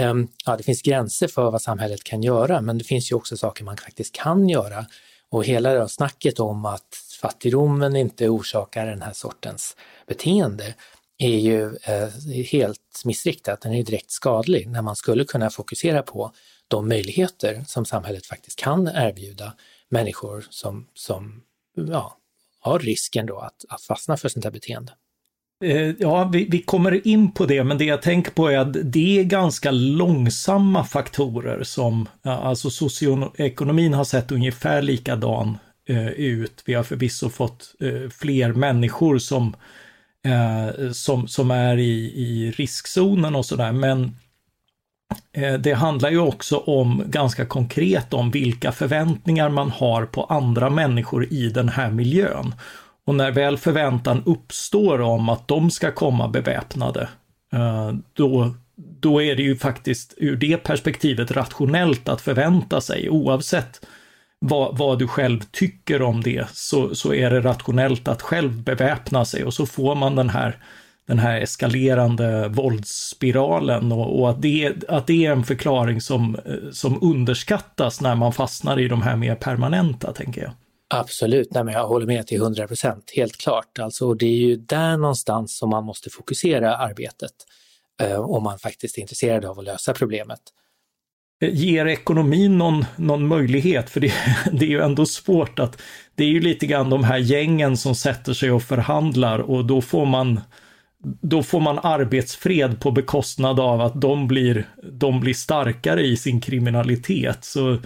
[0.00, 3.36] um, ja, det finns gränser för vad samhället kan göra, men det finns ju också
[3.36, 4.86] saker man faktiskt kan göra.
[5.30, 10.74] Och hela det snacket om att fattigdomen inte orsakar den här sortens beteende
[11.18, 12.08] är ju eh,
[12.52, 16.32] helt missriktat, den är direkt skadlig när man skulle kunna fokusera på
[16.68, 19.52] de möjligheter som samhället faktiskt kan erbjuda
[19.88, 21.42] människor som, som
[21.74, 22.16] ja,
[22.60, 24.92] har risken då att, att fastna för sånt här beteende.
[25.64, 28.92] Eh, ja, vi, vi, kommer in på det, men det jag tänker på är att
[28.92, 35.58] det är ganska långsamma faktorer som, alltså socioekonomin har sett ungefär likadan
[35.90, 36.62] Eh, ut.
[36.64, 39.56] Vi har förvisso fått eh, fler människor som
[40.24, 43.72] eh, som, som är i, i riskzonen och sådär.
[43.72, 44.16] Men
[45.32, 50.70] eh, det handlar ju också om ganska konkret om vilka förväntningar man har på andra
[50.70, 52.54] människor i den här miljön.
[53.06, 57.08] Och när väl förväntan uppstår om att de ska komma beväpnade,
[57.52, 63.80] eh, då, då är det ju faktiskt ur det perspektivet rationellt att förvänta sig, oavsett
[64.40, 69.24] vad, vad, du själv tycker om det, så, så är det rationellt att själv beväpna
[69.24, 70.62] sig och så får man den här,
[71.06, 76.70] den här eskalerande våldsspiralen och, och att, det, att det är en förklaring som, eh,
[76.72, 80.52] som underskattas när man fastnar i de här mer permanenta, tänker jag.
[80.94, 83.78] Absolut, Nej, men jag håller med till 100 procent, helt klart.
[83.78, 87.32] Alltså, det är ju där någonstans som man måste fokusera arbetet
[88.02, 90.40] eh, om man faktiskt är intresserad av att lösa problemet.
[91.40, 93.90] Ger ekonomin någon, någon möjlighet?
[93.90, 94.12] För det,
[94.52, 95.82] det är ju ändå svårt att,
[96.14, 99.80] det är ju lite grann de här gängen som sätter sig och förhandlar och då
[99.80, 100.40] får man
[101.02, 106.40] då får man arbetsfred på bekostnad av att de blir, de blir starkare i sin
[106.40, 107.44] kriminalitet.
[107.44, 107.78] Så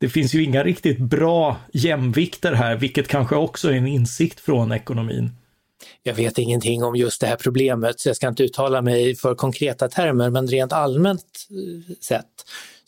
[0.00, 4.72] det finns ju inga riktigt bra jämvikter här, vilket kanske också är en insikt från
[4.72, 5.30] ekonomin.
[6.02, 9.34] Jag vet ingenting om just det här problemet, så jag ska inte uttala mig för
[9.34, 12.26] konkreta termer, men rent allmänt eh, sett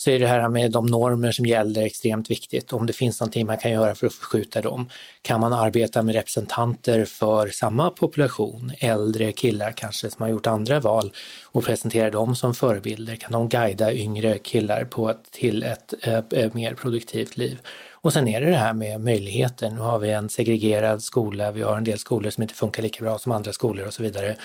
[0.03, 2.73] så är det här med de normer som gäller extremt viktigt.
[2.73, 4.89] Om det finns någonting man kan göra för att förskjuta dem.
[5.23, 10.81] Kan man arbeta med representanter för samma population, äldre killar kanske som har gjort andra
[10.81, 11.13] val
[11.45, 13.17] och presentera dem som förebilder?
[13.17, 15.95] Kan de guida yngre killar på ett, till ett
[16.33, 17.59] äh, mer produktivt liv?
[18.03, 19.71] Och sen är det det här med möjligheter.
[19.71, 23.05] Nu har vi en segregerad skola, vi har en del skolor som inte funkar lika
[23.05, 24.37] bra som andra skolor och så vidare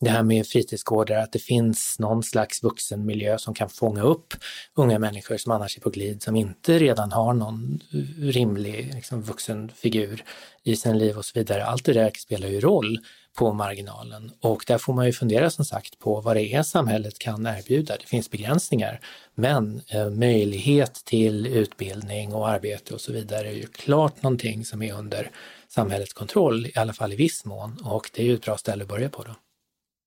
[0.00, 4.34] det här med fritidsgårdar, att det finns någon slags vuxenmiljö som kan fånga upp
[4.74, 7.80] unga människor som annars är på glid, som inte redan har någon
[8.18, 10.24] rimlig liksom, vuxenfigur
[10.62, 11.64] i sin liv och så vidare.
[11.64, 12.98] Allt det där spelar ju roll
[13.38, 17.18] på marginalen och där får man ju fundera som sagt på vad det är samhället
[17.18, 17.96] kan erbjuda.
[17.96, 19.00] Det finns begränsningar,
[19.34, 24.82] men eh, möjlighet till utbildning och arbete och så vidare är ju klart någonting som
[24.82, 25.30] är under
[25.68, 28.82] samhällets kontroll, i alla fall i viss mån och det är ju ett bra ställe
[28.82, 29.34] att börja på då.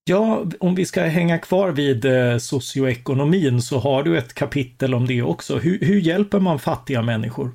[0.05, 5.07] Ja, om vi ska hänga kvar vid eh, socioekonomin så har du ett kapitel om
[5.07, 5.57] det också.
[5.57, 7.51] Hur, hur hjälper man fattiga människor?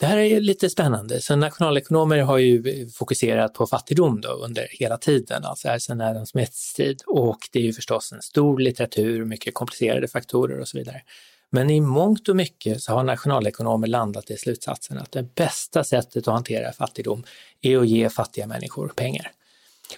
[0.00, 1.20] Det här är lite spännande.
[1.20, 6.26] Så nationalekonomer har ju fokuserat på fattigdom då under hela tiden, alltså här sedan Adam
[6.26, 7.02] Smiths tid.
[7.06, 11.02] Och det är ju förstås en stor litteratur, mycket komplicerade faktorer och så vidare.
[11.50, 16.28] Men i mångt och mycket så har nationalekonomer landat i slutsatsen att det bästa sättet
[16.28, 17.24] att hantera fattigdom
[17.60, 19.32] är att ge fattiga människor pengar.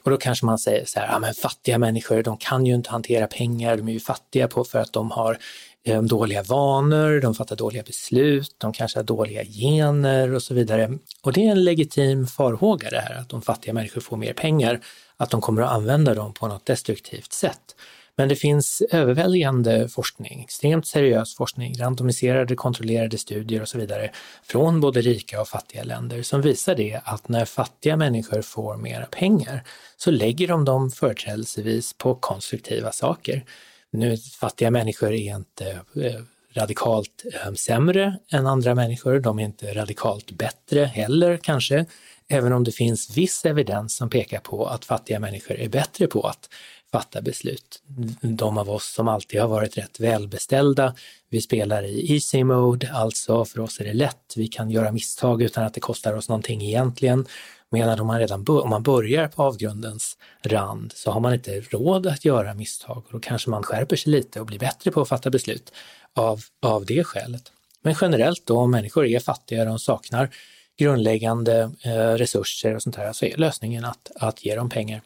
[0.03, 2.91] Och då kanske man säger så här, ja men fattiga människor, de kan ju inte
[2.91, 5.39] hantera pengar, de är ju fattiga på för att de har
[5.85, 10.99] eh, dåliga vanor, de fattar dåliga beslut, de kanske har dåliga gener och så vidare.
[11.23, 14.81] Och det är en legitim farhåga det här, att de fattiga människor får mer pengar,
[15.17, 17.77] att de kommer att använda dem på något destruktivt sätt.
[18.17, 24.11] Men det finns överväldigande forskning, extremt seriös forskning, randomiserade kontrollerade studier och så vidare
[24.43, 29.07] från både rika och fattiga länder som visar det att när fattiga människor får mera
[29.07, 29.65] pengar
[29.97, 33.45] så lägger de dem företrädelsevis på konstruktiva saker.
[33.91, 36.23] Nu, fattiga människor är inte eh,
[36.55, 41.87] radikalt eh, sämre än andra människor, de är inte radikalt bättre heller kanske,
[42.29, 46.21] även om det finns viss evidens som pekar på att fattiga människor är bättre på
[46.21, 46.49] att
[46.93, 47.83] fatta beslut.
[48.21, 50.95] De av oss som alltid har varit rätt välbeställda,
[51.31, 55.43] vi spelar i easy mode, alltså för oss är det lätt, vi kan göra misstag
[55.43, 57.27] utan att det kostar oss någonting egentligen.
[57.71, 62.07] Medan om man redan om man börjar på avgrundens rand så har man inte råd
[62.07, 65.09] att göra misstag och då kanske man skärper sig lite och blir bättre på att
[65.09, 65.73] fatta beslut
[66.15, 67.53] av, av det skälet.
[67.83, 70.31] Men generellt då, om människor är fattiga, de saknar
[70.79, 75.01] grundläggande eh, resurser och sånt här, så är lösningen att, att ge dem pengar.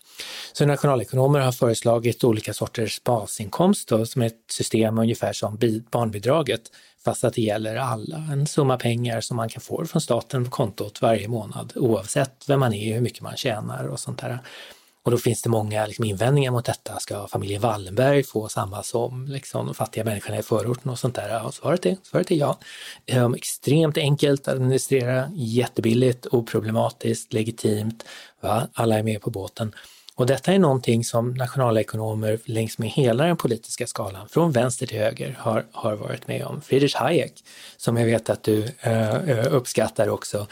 [0.53, 5.59] Så nationalekonomer har föreslagit olika sorters basinkomst då, som är ett system ungefär som
[5.91, 6.61] barnbidraget,
[7.05, 8.17] fast att det gäller alla.
[8.17, 12.61] En summa pengar som man kan få från staten på kontot varje månad oavsett vem
[12.61, 14.39] man är, hur mycket man tjänar och sånt där.
[15.07, 16.99] Och då finns det många liksom, invändningar mot detta.
[16.99, 21.47] Ska familjen Wallenberg få samma som liksom, de fattiga människorna i förorten och sånt där?
[21.47, 22.59] Och svaret, är, svaret är ja.
[23.13, 28.05] Um, extremt enkelt att administrera, jättebilligt, oproblematiskt, legitimt.
[28.41, 28.69] Va?
[28.73, 29.75] Alla är med på båten.
[30.15, 34.99] Och detta är någonting som nationalekonomer längs med hela den politiska skalan, från vänster till
[34.99, 36.61] höger, har, har varit med om.
[36.61, 37.33] Friedrich Hayek,
[37.77, 40.47] som jag vet att du eh, eh uppskattar också,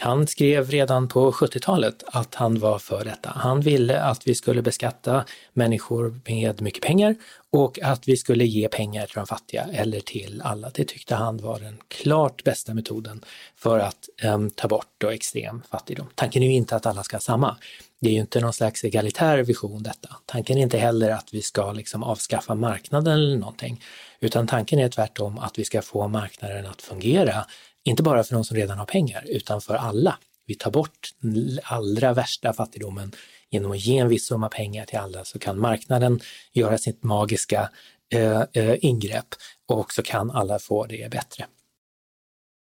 [0.00, 3.30] han skrev redan på 70-talet att han var för detta.
[3.34, 7.14] Han ville att vi skulle beskatta människor med mycket pengar
[7.50, 10.70] och att vi skulle ge pengar till de fattiga eller till alla.
[10.74, 13.24] Det tyckte han var den klart bästa metoden
[13.56, 16.06] för att um, ta bort då extrem fattigdom.
[16.14, 17.56] Tanken är ju inte att alla ska ha samma,
[18.00, 20.16] Det är ju inte någon slags egalitär vision detta.
[20.26, 23.82] Tanken är inte heller att vi ska liksom avskaffa marknaden eller någonting,
[24.20, 27.46] utan tanken är tvärtom att vi ska få marknaden att fungera,
[27.90, 30.18] inte bara för de som redan har pengar, utan för alla.
[30.46, 33.12] Vi tar bort den allra värsta fattigdomen
[33.50, 36.20] genom att ge en viss summa pengar till alla så kan marknaden
[36.52, 37.70] göra sitt magiska
[38.12, 39.26] eh, eh, ingrepp
[39.68, 41.46] och så kan alla få det bättre.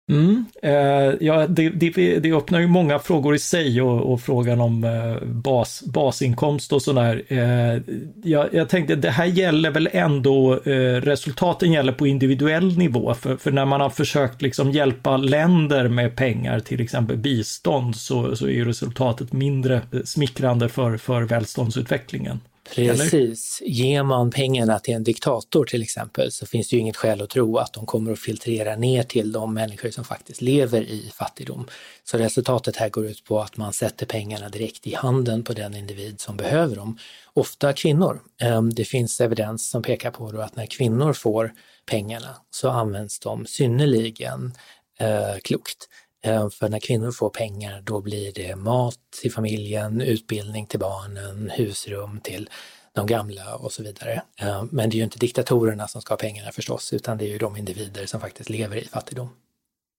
[0.09, 4.61] Mm, eh, ja, det, det, det, öppnar ju många frågor i sig och, och frågan
[4.61, 7.23] om eh, bas, basinkomst och sådär.
[7.29, 7.83] Eh,
[8.23, 13.37] jag, jag tänkte det här gäller väl ändå, eh, resultaten gäller på individuell nivå, för,
[13.37, 18.47] för, när man har försökt liksom hjälpa länder med pengar, till exempel bistånd, så, så
[18.47, 22.41] är ju resultatet mindre smickrande för, för välståndsutvecklingen.
[22.75, 23.61] Precis.
[23.61, 23.71] Eller?
[23.71, 27.31] Ger man pengarna till en diktator till exempel så finns det ju inget skäl att
[27.31, 31.67] tro att de kommer att filtrera ner till de människor som faktiskt lever i fattigdom.
[32.05, 35.75] Så resultatet här går ut på att man sätter pengarna direkt i handen på den
[35.75, 36.99] individ som behöver dem.
[37.33, 38.21] Ofta kvinnor.
[38.41, 41.53] Ehm, det finns evidens som pekar på att när kvinnor får
[41.87, 44.53] pengarna så används de synnerligen
[45.01, 45.89] eh, klokt.
[46.25, 51.51] Eh, för när kvinnor får pengar då blir det mat till familjen, utbildning till barnen,
[51.51, 52.51] husrum till
[52.93, 54.23] de gamla och så vidare.
[54.41, 57.29] Eh, men det är ju inte diktatorerna som ska ha pengarna förstås, utan det är
[57.29, 59.29] ju de individer som faktiskt lever i fattigdom.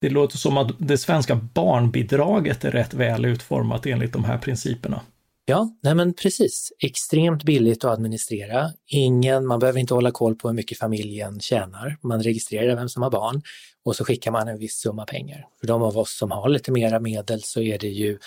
[0.01, 5.01] Det låter som att det svenska barnbidraget är rätt väl utformat enligt de här principerna.
[5.49, 6.71] Ja, nej men precis.
[6.79, 8.69] Extremt billigt att administrera.
[8.87, 11.97] Ingen, man behöver inte hålla koll på hur mycket familjen tjänar.
[12.01, 13.41] Man registrerar vem som har barn
[13.85, 15.47] och så skickar man en viss summa pengar.
[15.59, 18.19] För de av oss som har lite mera medel så är det ju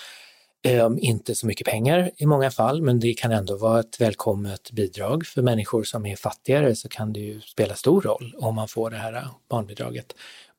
[0.65, 4.71] eh, inte så mycket pengar i många fall, men det kan ändå vara ett välkommet
[4.71, 5.25] bidrag.
[5.25, 8.89] För människor som är fattigare så kan det ju spela stor roll om man får
[8.89, 10.15] det här eh, barnbidraget.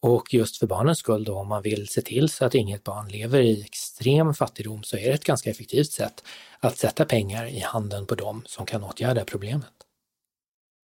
[0.06, 3.08] Och just för barnens skull då, om man vill se till så att inget barn
[3.08, 6.24] lever i extrem fattigdom så är det ett ganska effektivt sätt
[6.60, 9.83] att sätta pengar i handen på dem som kan åtgärda problemet.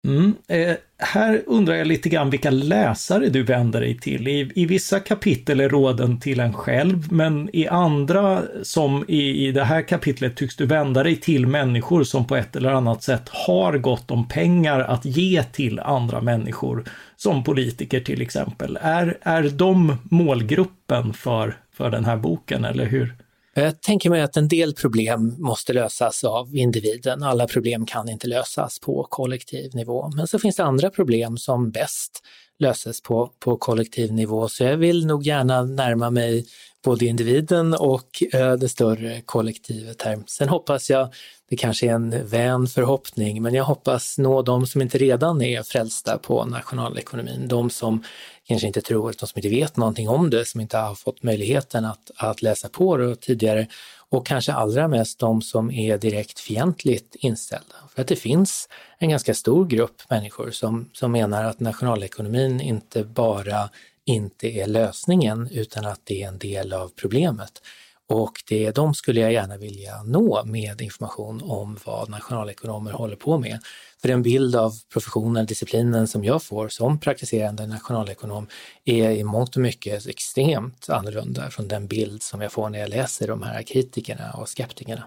[0.06, 0.36] Mm.
[0.48, 4.28] Eh, här undrar jag lite grann vilka läsare du vänder dig till.
[4.28, 9.52] I, I, vissa kapitel är råden till en själv, men i andra, som i, i
[9.52, 13.30] det här kapitlet, tycks du vända dig till människor som på ett eller annat sätt
[13.30, 16.84] har gott om pengar att ge till andra människor,
[17.16, 18.78] som politiker till exempel.
[18.82, 23.14] Är, är de målgruppen för, för den här boken, eller hur?
[23.58, 27.24] Eh, jag tänker mig att en del problem måste lösas av individen.
[27.24, 30.12] Alla problem kan inte lösas på kollektiv nivå.
[30.16, 32.24] Men så finns det andra problem som bäst
[32.60, 34.50] löses på, på kollektiv nivå.
[34.50, 36.46] Så jag vill nog gärna närma mig
[36.86, 40.20] både individen och eh, det större kollektivet här.
[40.28, 41.14] Sen hoppas jag,
[41.50, 45.64] det kanske är en vän förhoppning, men jag hoppas nå de som inte redan är
[45.64, 47.48] frälsta på nationalekonomin.
[47.48, 48.04] De som
[48.48, 51.86] kanske inte tror, de som inte vet någonting om det, som inte har fått möjligheten
[51.86, 53.68] att, att läsa på det tidigare
[54.10, 57.76] och kanske allra mest de som är direkt fientligt inställda.
[57.96, 63.04] För att det finns en ganska stor grupp människor som, som menar att nationalekonomin inte
[63.04, 63.70] bara
[64.06, 67.62] inte är lösningen utan att det är en del av problemet.
[68.08, 73.38] Och det, de skulle jag gärna vilja nå med information om vad nationalekonomer håller på
[73.38, 73.60] med.
[74.02, 78.48] För den bild av professionen, disciplinen som jag får som praktiserande nationalekonom
[78.84, 82.90] är i mångt och mycket extremt annorlunda från den bild som jag får när jag
[82.90, 85.04] läser de här kritikerna och skeptikerna.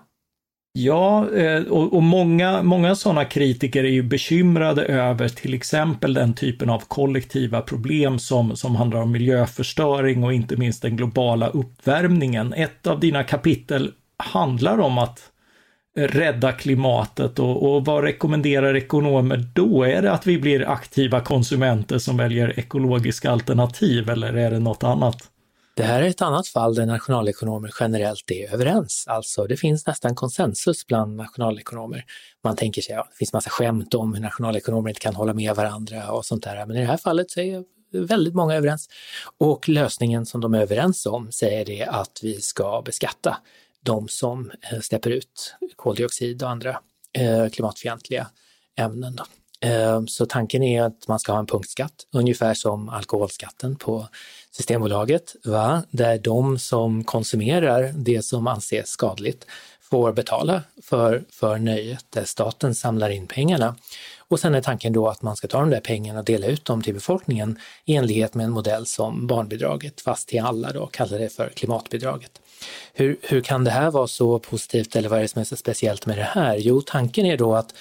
[0.72, 6.34] Ja, eh, och, och, många, många sådana kritiker är ju bekymrade över till exempel den
[6.34, 12.52] typen av kollektiva problem som, som handlar om miljöförstöring och inte minst den globala uppvärmningen.
[12.52, 15.30] Ett av dina kapitel handlar om att
[15.96, 19.84] rädda klimatet och, och vad rekommenderar ekonomer då?
[19.84, 24.84] Är det att vi blir aktiva konsumenter som väljer ekologiska alternativ eller är det något
[24.84, 25.30] annat?
[25.78, 29.04] Det här är ett annat fall där nationalekonomer generellt är överens.
[29.06, 32.04] Alltså det finns nästan konsensus bland nationalekonomer.
[32.44, 35.54] Man tänker sig, ja, det finns massa skämt om hur nationalekonomer inte kan hålla med
[35.54, 36.66] varandra och sånt där.
[36.66, 38.88] Men i det här fallet så är väldigt många överens.
[39.38, 43.36] Och lösningen som de är överens om säger det att vi ska beskatta
[43.80, 46.80] de som eh, släpper ut koldioxid och andra
[47.12, 48.26] eh, klimatfientliga
[48.76, 49.16] ämnen.
[49.16, 49.24] Då.
[49.61, 54.09] Ehm, så tanken är att man ska ha en punktskatt, ungefär som alkoholskatten på
[54.50, 55.82] Systembolaget, va?
[55.90, 59.46] där de som konsumerar det som anses skadligt
[59.90, 63.76] får betala för, för nöjet, där staten samlar in pengarna.
[64.28, 66.64] Och sen är tanken då att man ska ta de där pengarna och dela ut
[66.64, 71.18] dem till befolkningen i enlighet med en modell som barnbidraget, fast till alla då, kallar
[71.18, 72.40] det för klimatbidraget.
[72.92, 75.56] Hur, hur kan det här vara så positivt eller vad är det som är så
[75.56, 76.56] speciellt med det här?
[76.56, 77.74] Jo, tanken är då att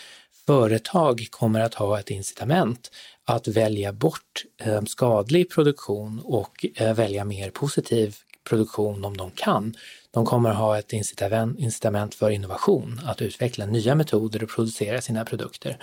[0.48, 2.92] företag kommer att ha ett incitament
[3.26, 8.16] att välja bort eh, skadlig produktion och eh, välja mer positiv
[8.50, 9.76] produktion om de kan.
[10.12, 15.78] De kommer ha ett incitament för innovation, att utveckla nya metoder och producera sina produkter.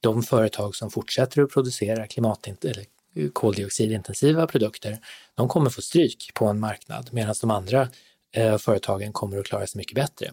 [0.00, 2.84] De företag som fortsätter att producera klimat eller
[3.32, 4.98] koldioxidintensiva produkter,
[5.34, 7.88] de kommer få stryk på en marknad medan de andra
[8.32, 10.30] eh, företagen kommer att klara sig mycket bättre.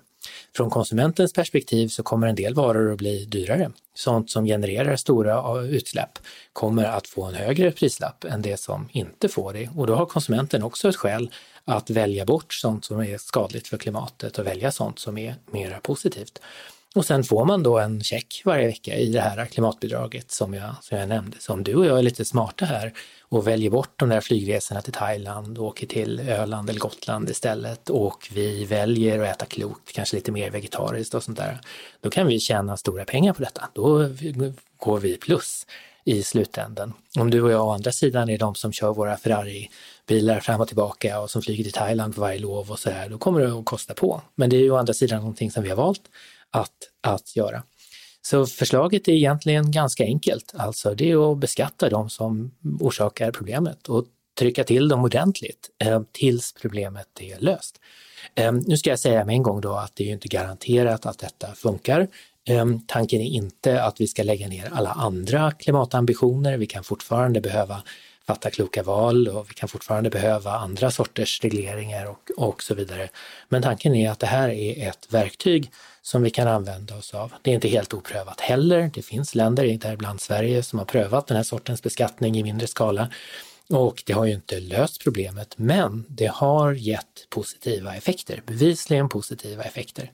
[0.55, 3.71] Från konsumentens perspektiv så kommer en del varor att bli dyrare.
[3.93, 6.19] Sånt som genererar stora utsläpp
[6.53, 9.69] kommer att få en högre prislapp än det som inte får det.
[9.75, 11.31] Och då har konsumenten också ett skäl
[11.65, 15.79] att välja bort sånt som är skadligt för klimatet och välja sånt som är mer
[15.83, 16.41] positivt.
[16.95, 20.75] Och sen får man då en check varje vecka i det här klimatbidraget som jag,
[20.81, 21.37] som jag nämnde.
[21.39, 24.81] Så om du och jag är lite smarta här och väljer bort de där flygresorna
[24.81, 29.93] till Thailand och åker till Öland eller Gotland istället och vi väljer att äta klokt,
[29.93, 31.59] kanske lite mer vegetariskt och sånt där,
[32.01, 33.69] då kan vi tjäna stora pengar på detta.
[33.73, 34.09] Då
[34.77, 35.65] går vi plus
[36.05, 36.93] i slutändan.
[37.19, 40.67] Om du och jag å andra sidan är de som kör våra Ferrari-bilar fram och
[40.67, 43.59] tillbaka och som flyger till Thailand på varje lov och så här, då kommer det
[43.59, 44.21] att kosta på.
[44.35, 46.01] Men det är ju å andra sidan någonting som vi har valt
[46.51, 46.71] att,
[47.01, 47.63] att göra.
[48.21, 53.89] Så förslaget är egentligen ganska enkelt, alltså det är att beskatta de som orsakar problemet
[53.89, 54.05] och
[54.39, 57.79] trycka till dem ordentligt eh, tills problemet är löst.
[58.35, 61.19] Eh, nu ska jag säga med en gång då att det är inte garanterat att
[61.19, 62.07] detta funkar.
[62.47, 66.57] Eh, tanken är inte att vi ska lägga ner alla andra klimatambitioner.
[66.57, 67.83] Vi kan fortfarande behöva
[68.27, 73.09] fatta kloka val och vi kan fortfarande behöva andra sorters regleringar och, och så vidare.
[73.49, 75.71] Men tanken är att det här är ett verktyg
[76.05, 77.33] som vi kan använda oss av.
[77.41, 78.91] Det är inte helt oprövat heller.
[78.93, 83.09] Det finns länder, däribland Sverige, som har prövat den här sortens beskattning i mindre skala.
[83.69, 89.63] Och det har ju inte löst problemet, men det har gett positiva effekter, bevisligen positiva
[89.63, 90.11] effekter.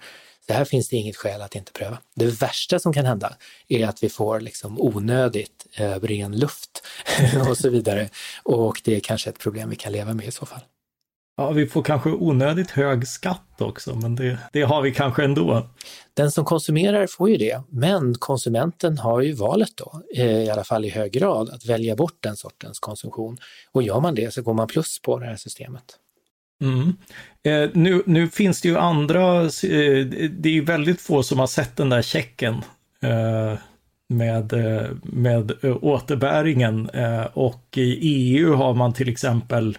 [0.47, 1.97] Så här finns det inget skäl att inte pröva.
[2.15, 3.35] Det värsta som kan hända
[3.67, 6.83] är att vi får liksom onödigt eh, ren luft
[7.49, 8.09] och så vidare.
[8.43, 10.61] Och det är kanske ett problem vi kan leva med i så fall.
[11.41, 15.67] Ja, vi får kanske onödigt hög skatt också, men det, det har vi kanske ändå.
[16.13, 20.63] Den som konsumerar får ju det, men konsumenten har ju valet då, eh, i alla
[20.63, 23.37] fall i hög grad, att välja bort den sortens konsumtion.
[23.71, 25.83] Och gör man det så går man plus på det här systemet.
[26.61, 26.93] Mm.
[27.43, 29.49] Eh, nu, nu finns det ju andra, eh,
[30.31, 32.53] det är ju väldigt få som har sett den där checken
[33.03, 33.59] eh,
[34.09, 39.77] med, eh, med återbäringen eh, och i EU har man till exempel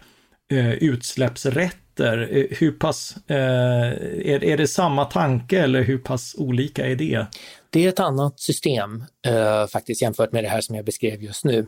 [0.52, 2.28] eh, utsläppsrätter.
[2.32, 7.26] Eh, hur pass, eh, är, är det samma tanke eller hur pass olika är det?
[7.70, 11.44] Det är ett annat system eh, faktiskt jämfört med det här som jag beskrev just
[11.44, 11.66] nu.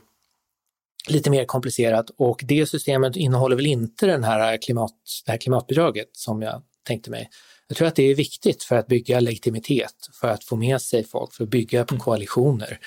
[1.08, 4.92] Lite mer komplicerat och det systemet innehåller väl inte den här klimat,
[5.26, 7.30] det här klimatbidraget som jag tänkte mig.
[7.68, 11.04] Jag tror att det är viktigt för att bygga legitimitet, för att få med sig
[11.04, 12.04] folk, för att bygga på mm.
[12.04, 12.78] koalitioner.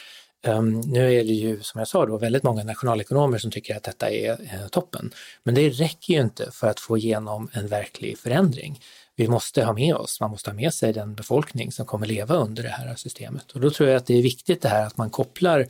[0.48, 3.84] Um, nu är det ju, som jag sa, då, väldigt många nationalekonomer som tycker att
[3.84, 5.12] detta är eh, toppen.
[5.44, 8.80] Men det räcker ju inte för att få igenom en verklig förändring.
[9.16, 12.36] Vi måste ha med oss, man måste ha med sig den befolkning som kommer leva
[12.36, 13.52] under det här systemet.
[13.52, 15.68] Och då tror jag att det är viktigt det här att man kopplar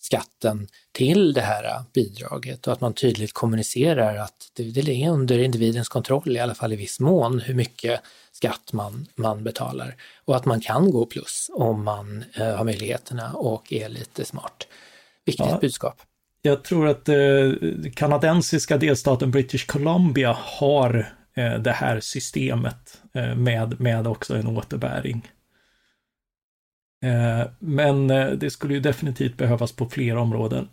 [0.00, 5.38] skatten till det här bidraget och att man tydligt kommunicerar att det, det är under
[5.38, 8.00] individens kontroll, i alla fall i viss mån, hur mycket
[8.40, 9.94] skatt man, man betalar.
[10.24, 14.66] Och att man kan gå plus om man eh, har möjligheterna och är lite smart.
[15.26, 15.58] Viktigt ja.
[15.60, 16.02] budskap.
[16.42, 17.16] Jag tror att eh,
[17.94, 25.30] kanadensiska delstaten British Columbia har eh, det här systemet eh, med, med också en återbäring.
[27.04, 30.68] Eh, men eh, det skulle ju definitivt behövas på fler områden.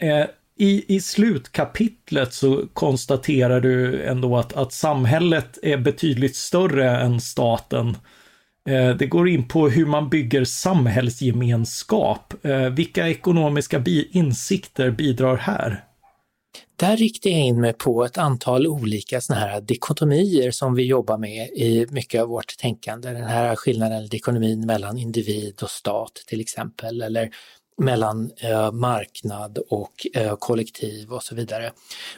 [0.60, 7.98] I, I slutkapitlet så konstaterar du ändå att, att samhället är betydligt större än staten.
[8.70, 12.46] Eh, det går in på hur man bygger samhällsgemenskap.
[12.46, 15.84] Eh, vilka ekonomiska bi insikter bidrar här?
[16.76, 21.18] Där riktar jag in mig på ett antal olika såna här dikotomier som vi jobbar
[21.18, 23.10] med i mycket av vårt tänkande.
[23.10, 27.30] Den här skillnaden, eller dikotomin mellan individ och stat till exempel, eller
[27.78, 31.72] mellan eh, marknad och eh, kollektiv och så vidare.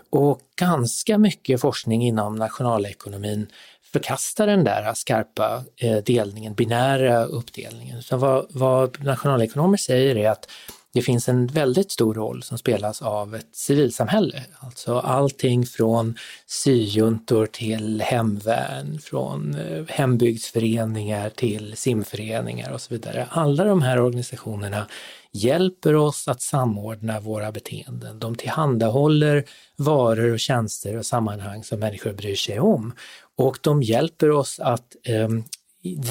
[0.10, 3.47] Och ganska mycket forskning inom nationalekonomin
[3.91, 8.03] förkastar den där skarpa eh, delningen, binära uppdelningen.
[8.03, 10.47] Så vad, vad nationalekonomer säger är att
[10.93, 14.43] det finns en väldigt stor roll som spelas av ett civilsamhälle.
[14.60, 16.16] Alltså allting från
[16.47, 23.28] syjuntor till hemvärn, från eh, hembygdsföreningar till simföreningar och så vidare.
[23.30, 24.88] Alla de här organisationerna
[25.34, 28.19] hjälper oss att samordna våra beteenden.
[28.19, 29.45] De tillhandahåller
[29.77, 32.93] varor och tjänster och sammanhang som människor bryr sig om.
[33.38, 35.30] Och de hjälper oss att eh,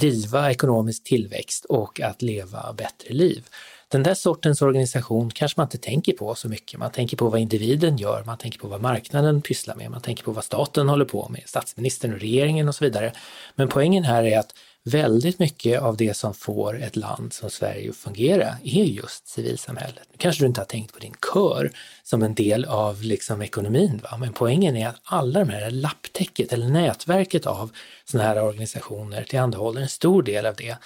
[0.01, 3.45] driva ekonomisk tillväxt och att leva bättre liv.
[3.91, 6.81] Den där sortens organisation kanske man inte tänker på så mycket.
[6.81, 10.25] Man tänker på vad individen gör, man tänker på vad marknaden pysslar med, man tänker
[10.25, 13.13] på vad staten håller på med, statsministern och regeringen och så vidare.
[13.55, 17.91] Men poängen här är att väldigt mycket av det som får ett land som Sverige
[17.91, 20.09] att fungera är just civilsamhället.
[20.11, 21.71] Nu kanske du inte har tänkt på din kör
[22.03, 24.17] som en del av liksom ekonomin, va?
[24.17, 27.71] men poängen är att alla de här lapptäcket eller nätverket av
[28.05, 30.77] sådana här organisationer tillhandahåller en stor del av det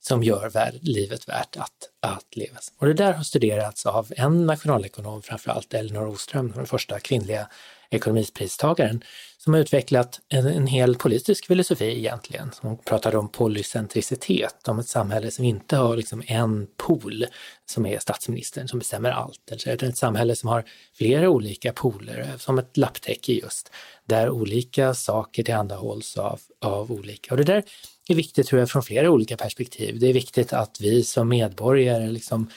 [0.00, 2.72] som gör livet värt att, att levas.
[2.78, 7.48] Och det där har studerats av en nationalekonom, framförallt Elinor Oström, den första kvinnliga
[7.90, 9.04] ekonomipristagaren,
[9.38, 12.50] som har utvecklat en, en hel politisk filosofi egentligen.
[12.60, 17.26] Hon pratade om polycentricitet, om ett samhälle som inte har liksom en pool
[17.66, 22.58] som är statsministern som bestämmer allt, utan ett samhälle som har flera olika pooler, som
[22.58, 23.70] ett lapptäcke just,
[24.04, 27.34] där olika saker tillhandahålls av, av olika.
[27.34, 27.64] Och det där
[28.08, 29.98] är viktigt tror jag från flera olika perspektiv.
[30.00, 32.50] Det är viktigt att vi som medborgare liksom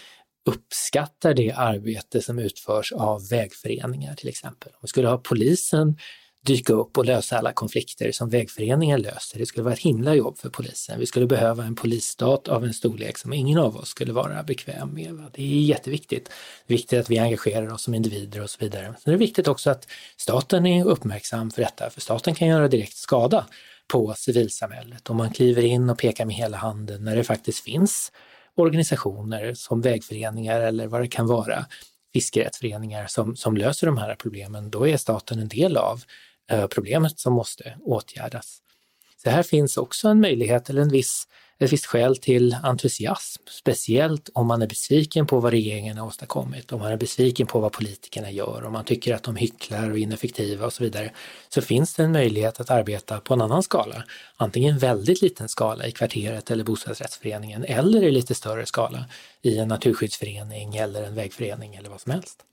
[0.45, 4.71] uppskattar det arbete som utförs av vägföreningar till exempel.
[4.73, 5.97] Om vi skulle ha polisen
[6.45, 9.39] dyka upp och lösa alla konflikter som vägföreningar löser.
[9.39, 10.99] Det skulle vara ett himla jobb för polisen.
[10.99, 14.93] Vi skulle behöva en polisstat av en storlek som ingen av oss skulle vara bekväm
[14.93, 15.23] med.
[15.33, 16.29] Det är jätteviktigt.
[16.67, 18.85] Det är viktigt att vi engagerar oss som individer och så vidare.
[18.85, 19.87] Sen är det viktigt också att
[20.17, 23.45] staten är uppmärksam för detta, för staten kan göra direkt skada
[23.87, 28.11] på civilsamhället om man kliver in och pekar med hela handen när det faktiskt finns
[28.55, 31.65] organisationer som vägföreningar eller vad det kan vara,
[32.13, 36.03] fiskerättsföreningar som, som löser de här problemen, då är staten en del av
[36.51, 38.59] eh, problemet som måste åtgärdas.
[39.23, 41.27] Så här finns också en möjlighet eller en viss
[41.63, 46.71] ett visst skäl till entusiasm, speciellt om man är besviken på vad regeringen har åstadkommit,
[46.71, 49.97] om man är besviken på vad politikerna gör, om man tycker att de hycklar och
[49.97, 51.11] är ineffektiva och så vidare,
[51.49, 54.03] så finns det en möjlighet att arbeta på en annan skala.
[54.37, 59.05] Antingen väldigt liten skala i kvarteret eller bostadsrättsföreningen eller i lite större skala
[59.41, 62.45] i en naturskyddsförening eller en vägförening eller vad som helst.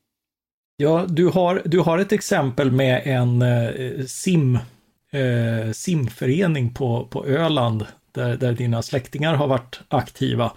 [0.76, 4.58] Ja, du har, du har ett exempel med en eh, sim,
[5.11, 10.52] eh, simförening på, på Öland där, där dina släktingar har varit aktiva.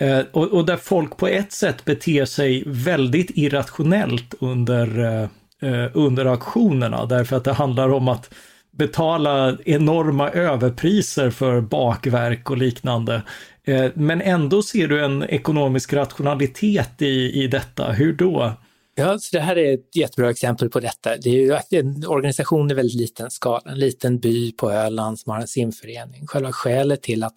[0.00, 5.28] Eh, och, och, där folk på ett sätt beter sig väldigt irrationellt under, eh,
[5.70, 8.34] eh, under auktionerna, därför att det handlar om att
[8.72, 13.22] betala enorma överpriser för bakverk och liknande.
[13.64, 17.92] Eh, men ändå ser du en ekonomisk rationalitet i, i detta.
[17.92, 18.52] Hur då?
[18.94, 21.16] Ja, så det här är ett jättebra exempel på detta.
[21.16, 25.32] Det är ju en organisation i väldigt liten skala, en liten by på Öland som
[25.32, 26.26] har en simförening.
[26.26, 27.34] Själva skälet till att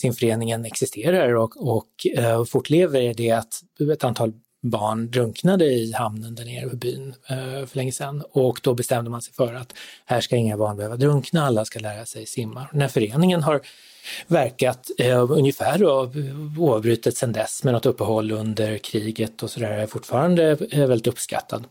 [0.00, 4.32] simföreningen existerar och, och eh, fortlever är det att ett antal
[4.62, 9.10] barn drunknade i hamnen där nere på byn eh, för länge sedan och då bestämde
[9.10, 9.74] man sig för att
[10.04, 12.68] här ska inga barn behöva drunkna, alla ska lära sig simma.
[12.72, 13.60] Den här föreningen har
[14.26, 15.84] verkat eh, ungefär
[16.58, 21.64] oavbrutet sedan dess med något uppehåll under kriget och sådär är fortfarande eh, väldigt uppskattad.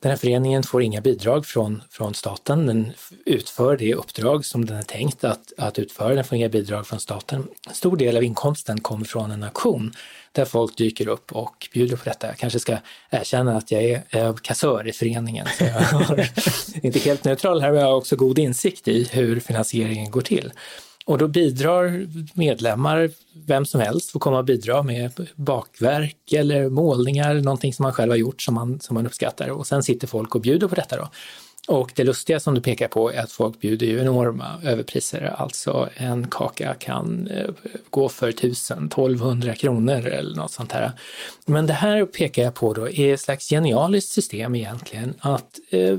[0.00, 2.66] Den här föreningen får inga bidrag från, från staten.
[2.66, 2.92] Den
[3.24, 6.14] utför det uppdrag som den är tänkt att, att utföra.
[6.14, 7.46] Den får inga bidrag från staten.
[7.68, 9.92] En stor del av inkomsten kommer från en auktion
[10.32, 12.26] där folk dyker upp och bjuder på detta.
[12.26, 12.76] Jag kanske ska
[13.10, 15.46] erkänna att jag är eh, kassör i föreningen.
[15.58, 16.30] Så jag är
[16.86, 20.52] inte helt neutral här, men jag har också god insikt i hur finansieringen går till.
[21.06, 23.10] Och då bidrar medlemmar,
[23.46, 28.10] vem som helst får komma och bidra med bakverk eller målningar, någonting som man själv
[28.10, 29.48] har gjort som man, som man uppskattar.
[29.48, 31.08] Och sen sitter folk och bjuder på detta då.
[31.68, 35.34] Och det lustiga som du pekar på är att folk bjuder ju enorma överpriser.
[35.36, 37.50] Alltså en kaka kan eh,
[37.90, 40.92] gå för 1000, 1200 kronor eller något sånt här.
[41.46, 45.98] Men det här pekar jag på då är ett slags genialiskt system egentligen att eh,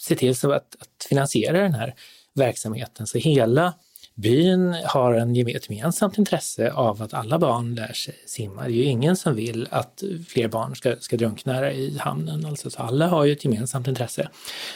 [0.00, 1.94] se till så att, att finansiera den här
[2.34, 3.06] verksamheten.
[3.06, 3.74] Så hela
[4.14, 8.62] byn har en, ett gemensamt intresse av att alla barn lär sig simma.
[8.62, 12.46] Det är ju ingen som vill att fler barn ska, ska drunkna i hamnen.
[12.46, 14.28] Alltså, så alla har ju ett gemensamt intresse.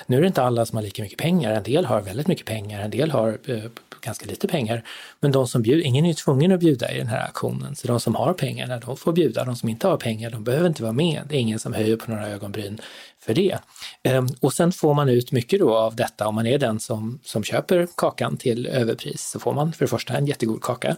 [0.06, 1.52] Nu är det inte alla som har lika mycket pengar.
[1.52, 3.64] En del har väldigt mycket pengar, en del har eh,
[4.04, 4.84] ganska lite pengar.
[5.20, 7.76] Men de som bjuder, ingen är ju tvungen att bjuda i den här aktionen.
[7.76, 9.44] Så de som har pengarna, de får bjuda.
[9.44, 11.22] De som inte har pengar, de behöver inte vara med.
[11.28, 12.80] Det är ingen som höjer på några ögonbryn
[13.20, 13.58] för det.
[14.02, 17.20] Ehm, och sen får man ut mycket då av detta om man är den som,
[17.24, 19.30] som köper kakan till överpris.
[19.30, 20.96] Så får man för det första en jättegod kaka.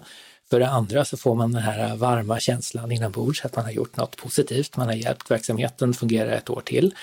[0.50, 3.96] För det andra så får man den här varma känslan inombords att man har gjort
[3.96, 4.76] något positivt.
[4.76, 6.94] Man har hjälpt verksamheten fungera ett år till.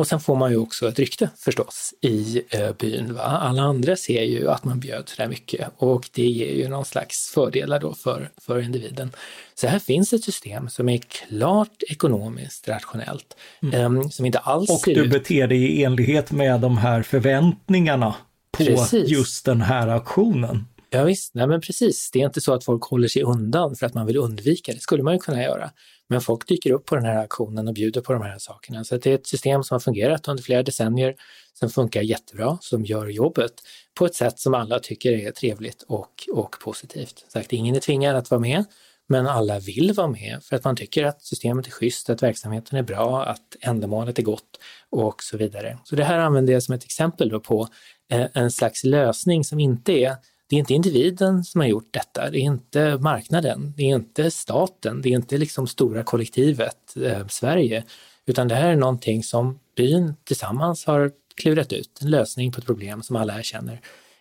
[0.00, 3.14] Och sen får man ju också ett rykte förstås i eh, byn.
[3.14, 3.22] Va?
[3.22, 6.84] Alla andra ser ju att man bjöd så där mycket och det ger ju någon
[6.84, 9.10] slags fördelar då för, för individen.
[9.54, 13.96] Så här finns ett system som är klart ekonomiskt rationellt, mm.
[13.96, 15.10] eh, som inte alls Och du ut...
[15.10, 18.14] beter dig i enlighet med de här förväntningarna
[18.50, 19.08] på Precis.
[19.08, 20.66] just den här auktionen.
[20.90, 22.10] Ja, visst, nej men precis.
[22.12, 24.80] Det är inte så att folk håller sig undan för att man vill undvika det,
[24.80, 25.70] skulle man ju kunna göra.
[26.10, 28.84] Men folk dyker upp på den här auktionen och bjuder på de här sakerna.
[28.84, 31.14] Så det är ett system som har fungerat under flera decennier,
[31.52, 33.52] som funkar jättebra, som gör jobbet
[33.94, 37.24] på ett sätt som alla tycker är trevligt och, och positivt.
[37.28, 38.64] Sagt, ingen är tvingad att vara med,
[39.08, 42.78] men alla vill vara med för att man tycker att systemet är schysst, att verksamheten
[42.78, 45.78] är bra, att ändamålet är gott och så vidare.
[45.84, 47.68] Så det här använder jag som ett exempel då på
[48.12, 50.16] eh, en slags lösning som inte är
[50.50, 54.30] det är inte individen som har gjort detta, det är inte marknaden, det är inte
[54.30, 57.84] staten, det är inte liksom stora kollektivet eh, Sverige,
[58.26, 62.66] utan det här är någonting som byn tillsammans har klurat ut, en lösning på ett
[62.66, 63.80] problem som alla känner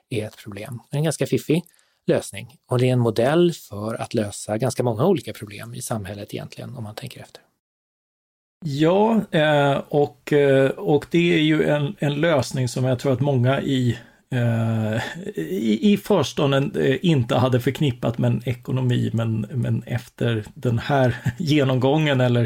[0.10, 0.80] är ett problem.
[0.90, 1.64] En ganska fiffig
[2.08, 2.58] lösning.
[2.68, 6.76] Och det är en modell för att lösa ganska många olika problem i samhället egentligen,
[6.76, 7.42] om man tänker efter.
[8.66, 13.20] Ja, eh, och, eh, och det är ju en, en lösning som jag tror att
[13.20, 13.98] många i
[15.36, 21.16] i, i förstone eh, inte hade förknippat med en ekonomi men, men efter den här
[21.38, 22.44] genomgången eller,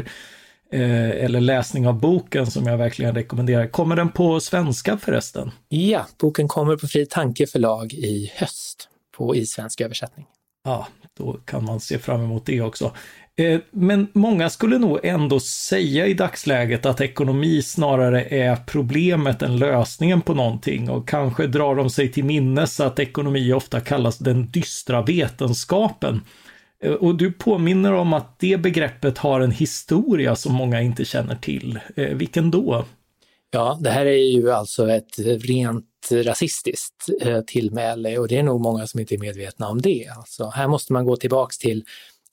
[0.72, 3.66] eh, eller läsning av boken som jag verkligen rekommenderar.
[3.66, 5.50] Kommer den på svenska förresten?
[5.68, 10.26] Ja, boken kommer på Fri Tanke förlag i höst på i svensk översättning.
[10.64, 12.92] Ja, då kan man se fram emot det också.
[13.36, 19.56] Eh, men många skulle nog ändå säga i dagsläget att ekonomi snarare är problemet än
[19.56, 24.50] lösningen på någonting och kanske drar de sig till minnes att ekonomi ofta kallas den
[24.50, 26.20] dystra vetenskapen.
[26.82, 31.36] Eh, och du påminner om att det begreppet har en historia som många inte känner
[31.36, 31.78] till.
[31.96, 32.84] Eh, vilken då?
[33.50, 37.06] Ja, det här är ju alltså ett rent rasistiskt
[37.46, 40.06] tillmäle och det är nog många som inte är medvetna om det.
[40.16, 41.84] Alltså, här måste man gå tillbaks till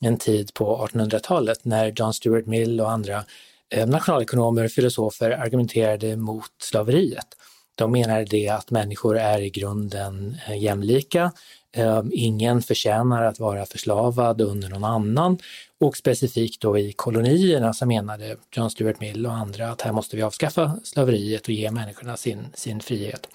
[0.02, 3.24] en tid på 1800-talet när John Stuart Mill och andra
[3.70, 7.28] eh, nationalekonomer och filosofer argumenterade mot slaveriet.
[7.76, 11.32] De menade det att människor är i grunden eh, jämlika,
[11.76, 15.38] eh, ingen förtjänar att vara förslavad under någon annan
[15.80, 20.16] och specifikt då i kolonierna så menade John Stuart Mill och andra att här måste
[20.16, 23.28] vi avskaffa slaveriet och ge människorna sin, sin frihet.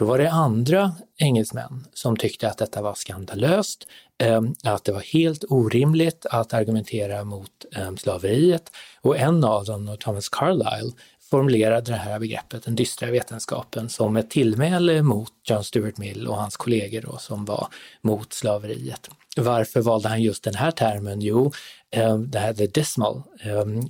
[0.00, 3.86] Då var det andra engelsmän som tyckte att detta var skandalöst,
[4.18, 8.70] ehm, att det var helt orimligt att argumentera mot ehm, slaveriet
[9.00, 10.92] och en av dem, Thomas Carlyle,
[11.30, 16.36] formulerade det här begreppet, den dystra vetenskapen, som ett tillmäle mot John Stuart Mill och
[16.36, 17.68] hans kollegor då, som var
[18.02, 19.10] mot slaveriet.
[19.36, 21.20] Varför valde han just den här termen?
[21.20, 21.52] Jo,
[21.90, 23.22] ehm, det här the dismal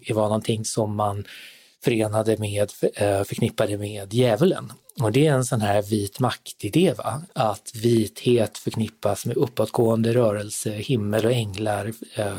[0.06, 1.24] det var någonting som man
[1.84, 4.72] förenade med, eh, förknippade med djävulen.
[5.02, 7.22] Och det är en sån här vit maktidé, va?
[7.32, 12.38] att vithet förknippas med uppåtgående rörelse, himmel och änglar, eh,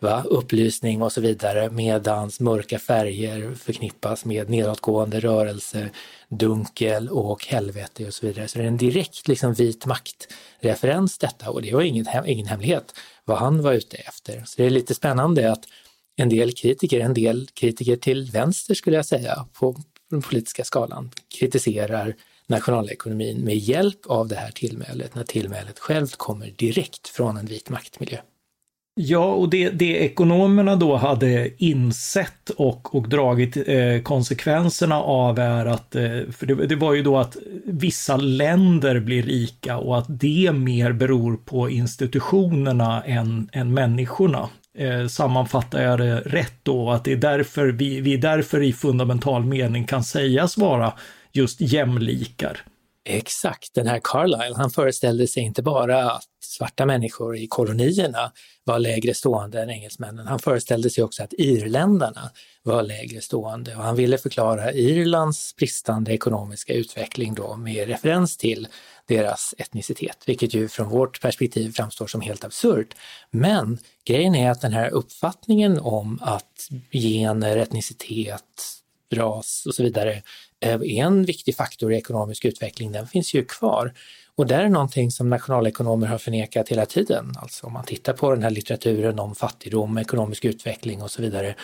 [0.00, 0.22] va?
[0.26, 5.90] upplysning och så vidare, medans mörka färger förknippas med nedåtgående rörelse,
[6.28, 8.48] dunkel och helvete och så vidare.
[8.48, 12.94] Så det är en direkt liksom, vit maktreferens detta och det var ingen, ingen hemlighet
[13.24, 14.42] vad han var ute efter.
[14.46, 15.64] Så det är lite spännande att
[16.16, 19.76] en del kritiker, en del kritiker till vänster skulle jag säga, på
[20.10, 22.14] den politiska skalan, kritiserar
[22.46, 27.70] nationalekonomin med hjälp av det här tillmälet, när tillmälet självt kommer direkt från en vit
[27.70, 28.18] maktmiljö.
[28.94, 35.66] Ja, och det, det ekonomerna då hade insett och, och dragit eh, konsekvenserna av är
[35.66, 40.06] att, eh, för det, det, var ju då att vissa länder blir rika och att
[40.08, 44.48] det mer beror på institutionerna än, än människorna
[44.80, 48.72] eh, sammanfattar jag det rätt då, att det är därför vi, vi är därför i
[48.72, 50.92] fundamental mening kan sägas vara
[51.32, 52.64] just jämlikar.
[53.04, 58.32] Exakt, den här Carlyle, han föreställde sig inte bara att svarta människor i kolonierna
[58.64, 62.30] var lägre stående än engelsmännen, han föreställde sig också att irländarna
[62.62, 63.76] var lägre stående.
[63.76, 68.68] Och han ville förklara Irlands bristande ekonomiska utveckling då med referens till
[69.14, 72.94] deras etnicitet, vilket ju från vårt perspektiv framstår som helt absurt.
[73.30, 78.42] Men grejen är att den här uppfattningen om att gener, etnicitet,
[79.14, 80.22] ras och så vidare
[80.60, 83.92] eh, är en viktig faktor i ekonomisk utveckling, den finns ju kvar.
[84.34, 87.32] Och det är någonting som nationalekonomer har förnekat hela tiden.
[87.36, 91.54] Alltså om man tittar på den här litteraturen om fattigdom, ekonomisk utveckling och så vidare,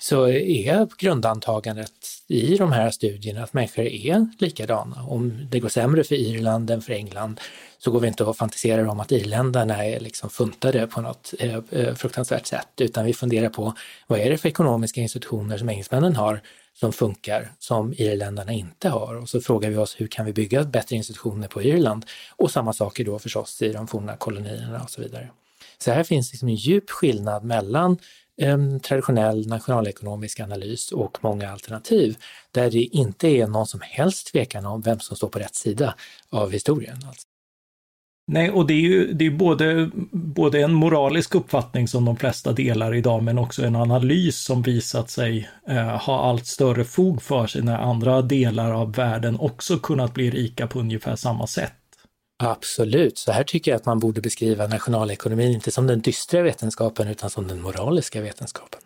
[0.00, 1.92] så är grundantagandet
[2.28, 5.02] i de här studierna att människor är likadana.
[5.02, 7.40] Om det går sämre för Irland än för England
[7.78, 11.58] så går vi inte att fantisera om att irländarna är liksom funtade på något eh,
[11.70, 13.74] eh, fruktansvärt sätt, utan vi funderar på
[14.06, 16.40] vad är det för ekonomiska institutioner som engelsmännen har
[16.74, 19.14] som funkar, som irländarna inte har.
[19.14, 22.06] Och så frågar vi oss hur kan vi bygga bättre institutioner på Irland?
[22.36, 25.30] Och samma saker då förstås i de forna kolonierna och så vidare.
[25.78, 27.98] Så här finns liksom en djup skillnad mellan
[28.36, 32.16] en traditionell nationalekonomisk analys och många alternativ
[32.50, 35.94] där det inte är någon som helst tvekan om vem som står på rätt sida
[36.30, 36.98] av historien.
[37.06, 37.28] Alltså.
[38.26, 42.52] Nej, och det är ju det är både, både en moralisk uppfattning som de flesta
[42.52, 47.46] delar idag, men också en analys som visat sig eh, ha allt större fog för
[47.46, 51.72] sig när andra delar av världen också kunnat bli rika på ungefär samma sätt.
[52.42, 57.08] Absolut, så här tycker jag att man borde beskriva nationalekonomin, inte som den dystra vetenskapen
[57.08, 58.80] utan som den moraliska vetenskapen.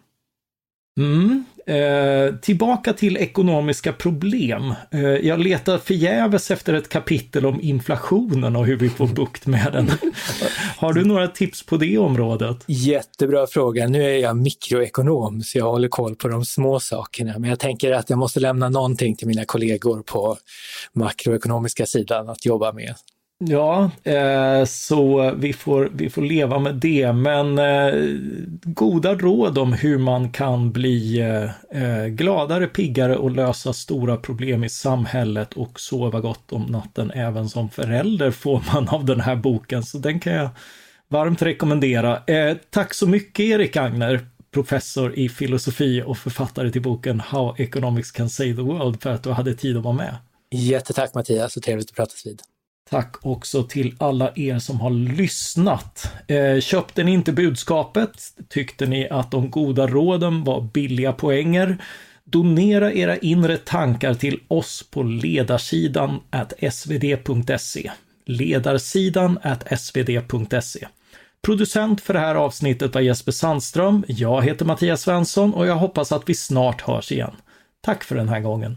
[0.98, 1.44] Mm.
[1.66, 4.74] Eh, tillbaka till ekonomiska problem.
[4.90, 9.72] Eh, jag letar förgäves efter ett kapitel om inflationen och hur vi får bukt med
[9.72, 9.90] den.
[10.76, 12.64] Har du några tips på det området?
[12.66, 13.88] Jättebra fråga.
[13.88, 17.38] Nu är jag mikroekonom så jag håller koll på de små sakerna.
[17.38, 20.36] Men jag tänker att jag måste lämna någonting till mina kollegor på
[20.92, 22.94] makroekonomiska sidan att jobba med.
[23.40, 27.12] Ja, eh, så vi får, vi får leva med det.
[27.12, 27.94] Men eh,
[28.64, 34.64] goda råd om hur man kan bli eh, eh, gladare, piggare och lösa stora problem
[34.64, 39.36] i samhället och sova gott om natten även som förälder får man av den här
[39.36, 39.82] boken.
[39.82, 40.50] Så den kan jag
[41.08, 42.22] varmt rekommendera.
[42.26, 48.10] Eh, tack så mycket Erik Agner, professor i filosofi och författare till boken How Economics
[48.10, 50.16] Can Save the World för att du hade tid att vara med.
[50.50, 52.42] Jättetack Mattias, så trevligt att pratas vid.
[52.90, 56.12] Tack också till alla er som har lyssnat.
[56.26, 58.10] Eh, köpte ni inte budskapet?
[58.48, 61.78] Tyckte ni att de goda råden var billiga poänger?
[62.24, 66.20] Donera era inre tankar till oss på ledarsidan
[66.70, 67.90] svd.se.
[68.26, 69.38] Ledarsidan
[69.76, 70.86] svd.se.
[71.42, 74.04] Producent för det här avsnittet var Jesper Sandström.
[74.08, 77.36] Jag heter Mattias Svensson och jag hoppas att vi snart hörs igen.
[77.80, 78.76] Tack för den här gången.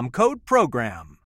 [0.09, 1.20] code PROGRAM.